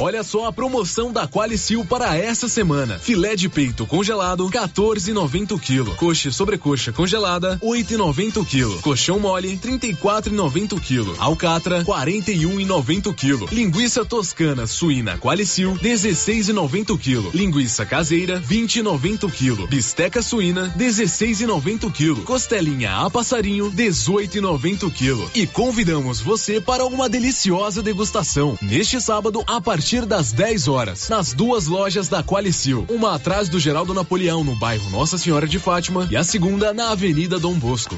[0.00, 3.00] Olha só a promoção da Qualicil para essa semana.
[3.00, 5.96] Filé de peito congelado, 14,90 kg.
[5.96, 8.80] Coxa sobrecoxa congelada, 8,90 kg.
[8.80, 11.18] Colchão mole, 34,90 kg.
[11.18, 13.52] Alcatra, 41,90 kg.
[13.52, 17.36] Linguiça toscana suína Qualicil, 16,90 kg.
[17.36, 19.66] Linguiça caseira, 20,90 kg.
[19.66, 22.22] Bisteca suína, 16,90 kg.
[22.22, 25.28] Costelinha a passarinho, 18,90 kg.
[25.34, 31.08] E convidamos você para uma deliciosa degustação neste sábado a partir partir das 10 horas,
[31.08, 32.84] nas duas lojas da Qualicil.
[32.90, 36.90] Uma atrás do Geraldo Napoleão, no bairro Nossa Senhora de Fátima, e a segunda na
[36.90, 37.96] Avenida Dom Bosco.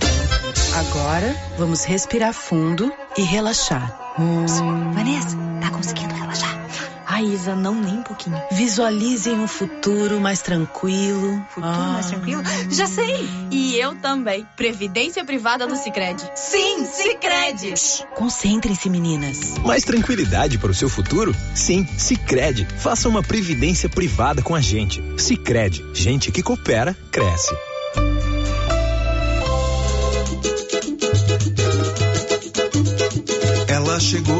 [0.72, 4.14] Agora, vamos respirar fundo e relaxar.
[4.20, 4.46] Hum...
[4.94, 6.59] Vanessa, tá conseguindo relaxar?
[7.20, 8.42] Ai, Isa, não nem um pouquinho.
[8.50, 11.44] Visualizem um futuro mais tranquilo.
[11.50, 11.92] Futuro ah.
[11.92, 12.42] mais tranquilo?
[12.70, 13.28] Já sei!
[13.50, 14.46] E eu também.
[14.56, 16.18] Previdência privada do Cicred.
[16.34, 18.06] Sim, Cicred!
[18.14, 19.58] Concentrem-se, meninas.
[19.58, 21.36] Mais tranquilidade para o seu futuro?
[21.54, 22.66] Sim, Cicred.
[22.78, 25.04] Faça uma previdência privada com a gente.
[25.18, 25.84] Cicred.
[25.92, 27.54] Gente que coopera, cresce.
[33.68, 34.39] Ela chegou,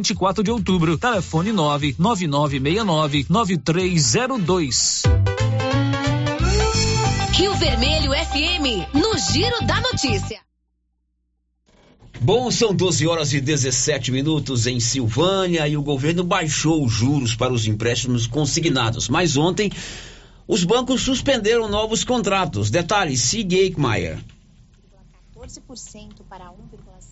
[0.01, 0.97] 24 de outubro.
[0.97, 5.03] Telefone 99969 9302.
[7.33, 10.41] Rio Vermelho FM, no Giro da Notícia.
[12.19, 17.35] Bom, são 12 horas e 17 minutos em Silvânia e o governo baixou os juros
[17.35, 19.09] para os empréstimos consignados.
[19.09, 19.71] Mas ontem,
[20.47, 22.69] os bancos suspenderam novos contratos.
[22.69, 24.19] Detalhes, Sig Eichmeier.
[25.35, 26.55] 14% para 1,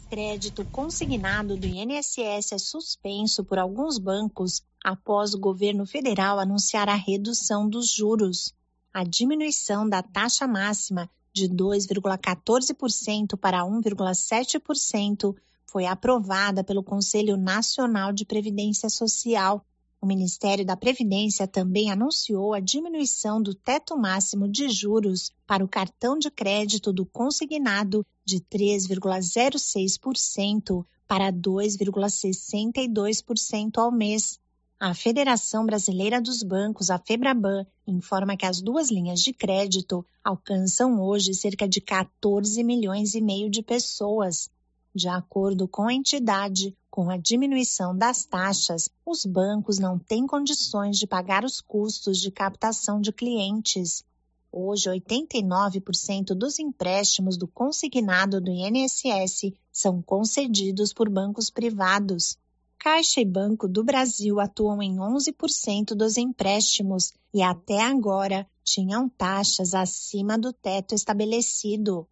[0.09, 6.95] crédito consignado do INSS é suspenso por alguns bancos após o governo federal anunciar a
[6.95, 8.51] redução dos juros.
[8.91, 15.35] A diminuição da taxa máxima de 2,14% para 1,7%
[15.67, 19.63] foi aprovada pelo Conselho Nacional de Previdência Social.
[20.01, 25.67] O Ministério da Previdência também anunciou a diminuição do teto máximo de juros para o
[25.67, 34.39] cartão de crédito do consignado de 3,06% para 2,62% ao mês.
[34.79, 41.01] A Federação Brasileira dos Bancos, a Febraban, informa que as duas linhas de crédito alcançam
[41.01, 44.47] hoje cerca de 14 milhões e meio de pessoas.
[44.93, 50.97] De acordo com a entidade, com a diminuição das taxas, os bancos não têm condições
[50.97, 54.05] de pagar os custos de captação de clientes.
[54.51, 62.35] Hoje, 89% dos empréstimos do consignado do INSS são concedidos por bancos privados.
[62.79, 69.75] Caixa e Banco do Brasil atuam em 11% dos empréstimos e até agora tinham taxas
[69.75, 72.07] acima do teto estabelecido.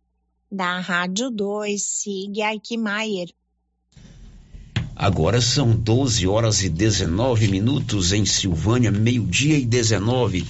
[0.51, 3.29] Da Rádio 2, Sig Aikmaier.
[4.95, 10.45] Agora são 12 horas e 19 minutos em Silvânia, meio-dia e 19.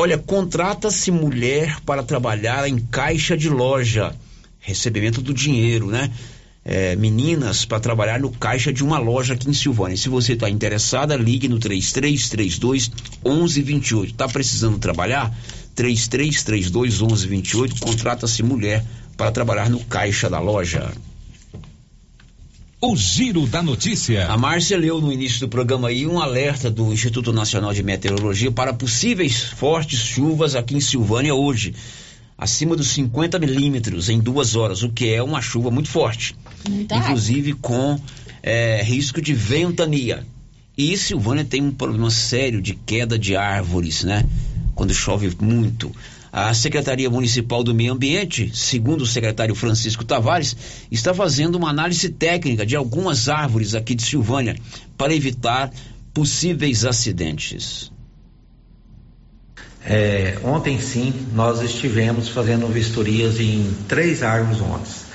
[0.00, 4.14] Olha, contrata-se mulher para trabalhar em caixa de loja.
[4.60, 6.12] Recebimento do dinheiro, né?
[6.68, 9.96] é, meninas para trabalhar no caixa de uma loja aqui em Silvânia.
[9.96, 12.90] Se você está interessada, ligue no 3332
[13.24, 14.12] 1128.
[14.12, 15.34] Está precisando trabalhar?
[15.74, 17.80] 3332 1128.
[17.80, 18.84] Contrata-se mulher
[19.16, 20.92] para trabalhar no caixa da loja.
[22.80, 24.28] O Giro da Notícia.
[24.28, 28.52] A Márcia leu no início do programa aí um alerta do Instituto Nacional de Meteorologia
[28.52, 31.74] para possíveis fortes chuvas aqui em Silvânia hoje
[32.38, 36.36] acima dos 50 milímetros em duas horas, o que é uma chuva muito forte.
[36.68, 38.00] Inclusive com
[38.40, 40.24] é, risco de ventania.
[40.76, 44.24] E Silvânia tem um problema sério de queda de árvores, né?
[44.76, 45.90] Quando chove muito.
[46.46, 50.56] A Secretaria Municipal do Meio Ambiente, segundo o secretário Francisco Tavares,
[50.88, 54.56] está fazendo uma análise técnica de algumas árvores aqui de Silvânia
[54.96, 55.68] para evitar
[56.14, 57.90] possíveis acidentes.
[59.84, 65.08] É, ontem sim, nós estivemos fazendo vistorias em três árvores ontem.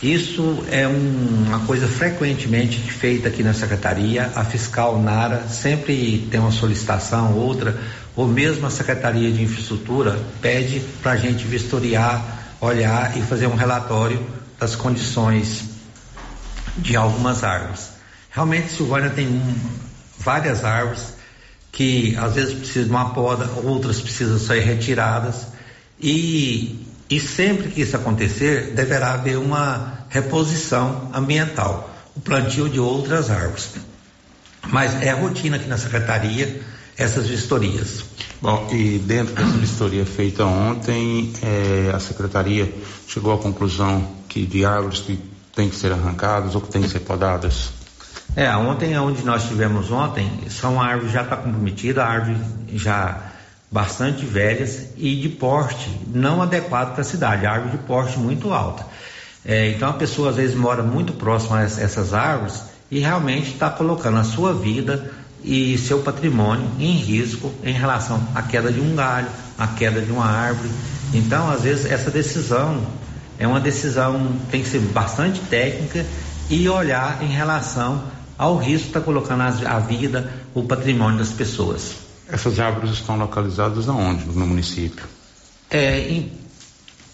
[0.00, 4.32] Isso é um, uma coisa frequentemente feita aqui na secretaria.
[4.34, 7.80] A fiscal Nara sempre tem uma solicitação, outra,
[8.14, 13.54] ou mesmo a Secretaria de Infraestrutura pede para a gente vistoriar, olhar e fazer um
[13.54, 14.24] relatório
[14.58, 15.64] das condições
[16.76, 17.90] de algumas árvores.
[18.30, 19.54] Realmente, Silvânia tem um,
[20.18, 21.14] várias árvores
[21.70, 25.46] que às vezes precisam de uma poda, outras precisam ser retiradas
[26.00, 33.30] e, e sempre que isso acontecer deverá haver uma reposição ambiental, o plantio de outras
[33.30, 33.70] árvores.
[34.68, 36.62] Mas é rotina aqui na secretaria
[36.96, 38.04] essas vistorias.
[38.40, 42.72] Bom, e dentro dessa vistoria feita ontem, é, a secretaria
[43.06, 45.18] chegou à conclusão que de árvores que
[45.54, 47.70] têm que ser arrancadas ou que têm que ser podadas?
[48.34, 52.38] É, ontem, onde nós tivemos ontem, são árvores já está comprometida, árvores
[52.72, 53.32] já
[53.70, 58.86] bastante velhas e de porte não adequado para a cidade, árvore de porte muito alta.
[59.44, 63.70] É, então a pessoa às vezes mora muito próxima a essas árvores e realmente está
[63.70, 65.10] colocando a sua vida
[65.44, 69.28] e seu patrimônio em risco em relação à queda de um galho,
[69.58, 70.70] à queda de uma árvore.
[71.12, 72.80] Então, às vezes, essa decisão
[73.38, 76.06] é uma decisão tem que ser bastante técnica
[76.48, 78.04] e olhar em relação
[78.38, 81.94] ao risco está colocando a vida, o patrimônio das pessoas.
[82.28, 85.04] Essas árvores estão localizadas aonde no município?
[85.70, 86.32] É, em,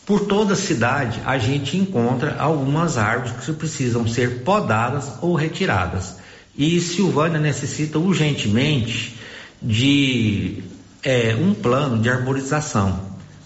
[0.06, 6.16] por toda a cidade a gente encontra algumas árvores que precisam ser podadas ou retiradas.
[6.58, 9.16] E Silvânia necessita urgentemente
[9.62, 10.64] de
[11.04, 13.00] é, um plano de arborização,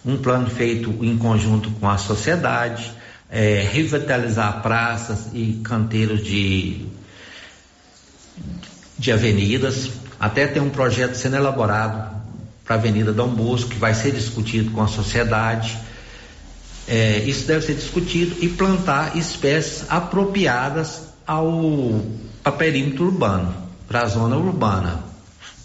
[0.04, 2.90] um plano feito em conjunto com a sociedade,
[3.30, 6.86] é, revitalizar praças e canteiros de
[8.98, 12.22] de avenidas, até tem um projeto sendo elaborado
[12.64, 15.76] para a Avenida Dom Bosco, que vai ser discutido com a sociedade.
[16.86, 22.00] É, isso deve ser discutido e plantar espécies apropriadas ao
[22.50, 23.54] perímetro urbano,
[23.86, 25.12] para a zona urbana.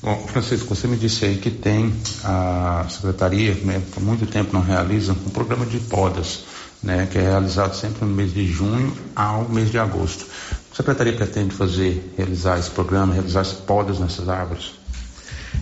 [0.01, 1.91] Bom, Francisco, você me disse aí que tem
[2.23, 6.43] a secretaria, né, por muito tempo não realiza um programa de podas,
[6.83, 10.25] né, que é realizado sempre no mês de junho ao mês de agosto.
[10.71, 14.73] A secretaria pretende fazer, realizar esse programa, realizar as podas nessas árvores?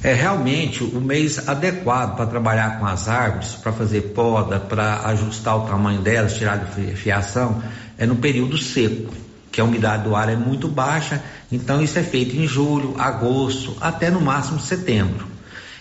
[0.03, 5.57] É realmente o mês adequado para trabalhar com as árvores, para fazer poda, para ajustar
[5.57, 7.63] o tamanho delas, tirar de fiação,
[7.97, 9.13] é no período seco,
[9.55, 13.73] que a umidade do ar é muito baixa, então isso é feito em julho, agosto,
[13.79, 15.25] até no máximo setembro.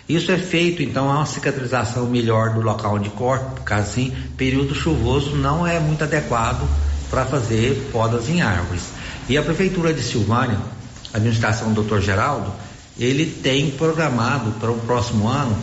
[0.08, 4.76] Isso é feito, então, a uma cicatrização melhor do local onde corta, porque assim, período
[4.76, 6.64] chuvoso não é muito adequado
[7.10, 8.84] para fazer podas em árvores.
[9.28, 10.58] E a Prefeitura de Silvânia,
[11.12, 11.98] a administração do Dr.
[11.98, 12.52] Geraldo,
[12.96, 15.56] ele tem programado para o próximo ano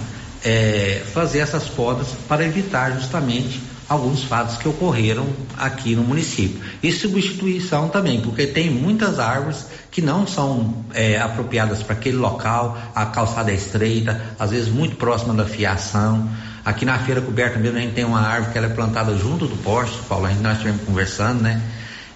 [0.43, 5.27] é, fazer essas podas para evitar justamente alguns fatos que ocorreram
[5.57, 6.61] aqui no município.
[6.81, 12.77] E substituição também, porque tem muitas árvores que não são é, apropriadas para aquele local,
[12.95, 16.29] a calçada é estreita, às vezes muito próxima da fiação.
[16.63, 19.45] Aqui na feira coberta mesmo a gente tem uma árvore que ela é plantada junto
[19.45, 21.61] do poste, Paulo, a gente nós estivemos conversando, né?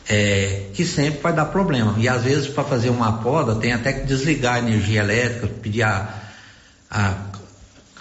[0.08, 1.96] É, que sempre vai dar problema.
[1.98, 5.84] E às vezes para fazer uma poda tem até que desligar a energia elétrica, pedir
[5.84, 6.08] a,
[6.90, 7.16] a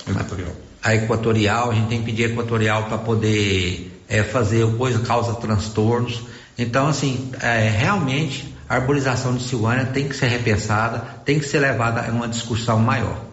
[0.09, 0.64] equatorial.
[0.85, 5.35] A, equatorial, a gente tem que pedir a equatorial para poder é, fazer coisa, causa
[5.35, 6.23] transtornos.
[6.59, 11.61] Então, assim, é, realmente a arborização de Silvânia tem que ser repensada, tem que ser
[11.61, 13.25] levada a uma discussão maior.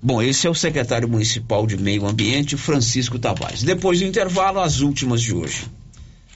[0.00, 3.62] Bom, esse é o secretário municipal de Meio Ambiente, Francisco Tavares.
[3.62, 5.66] Depois do intervalo, as últimas de hoje.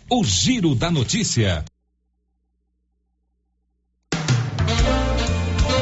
[0.09, 1.65] O Giro da Notícia.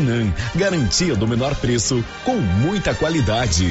[0.00, 0.32] Maracanã.
[0.54, 3.70] Garantia do menor preço com muita qualidade.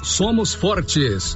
[0.03, 1.35] somos fortes.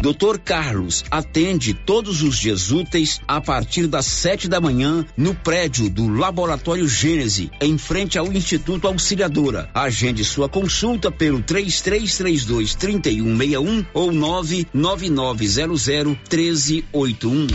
[0.00, 5.88] Doutor Carlos atende todos os dias úteis a partir das sete da manhã no prédio
[5.88, 9.68] do Laboratório Gênese, em frente ao Instituto Auxiliadora.
[9.74, 15.86] Agende sua consulta pelo 3332 3161 ou 99900
[16.30, 17.46] 1381.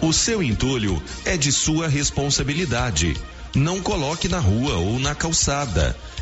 [0.00, 3.14] O seu entulho é de sua responsabilidade.
[3.54, 5.96] Não coloque na rua ou na calçada.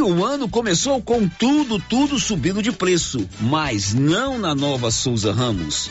[0.00, 5.30] E o ano começou com tudo, tudo subindo de preço, mas não na nova Souza
[5.30, 5.90] Ramos.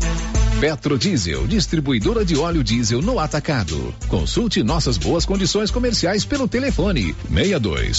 [0.61, 3.95] Petrodiesel, distribuidora de óleo diesel no atacado.
[4.07, 7.97] Consulte nossas boas condições comerciais pelo telefone 62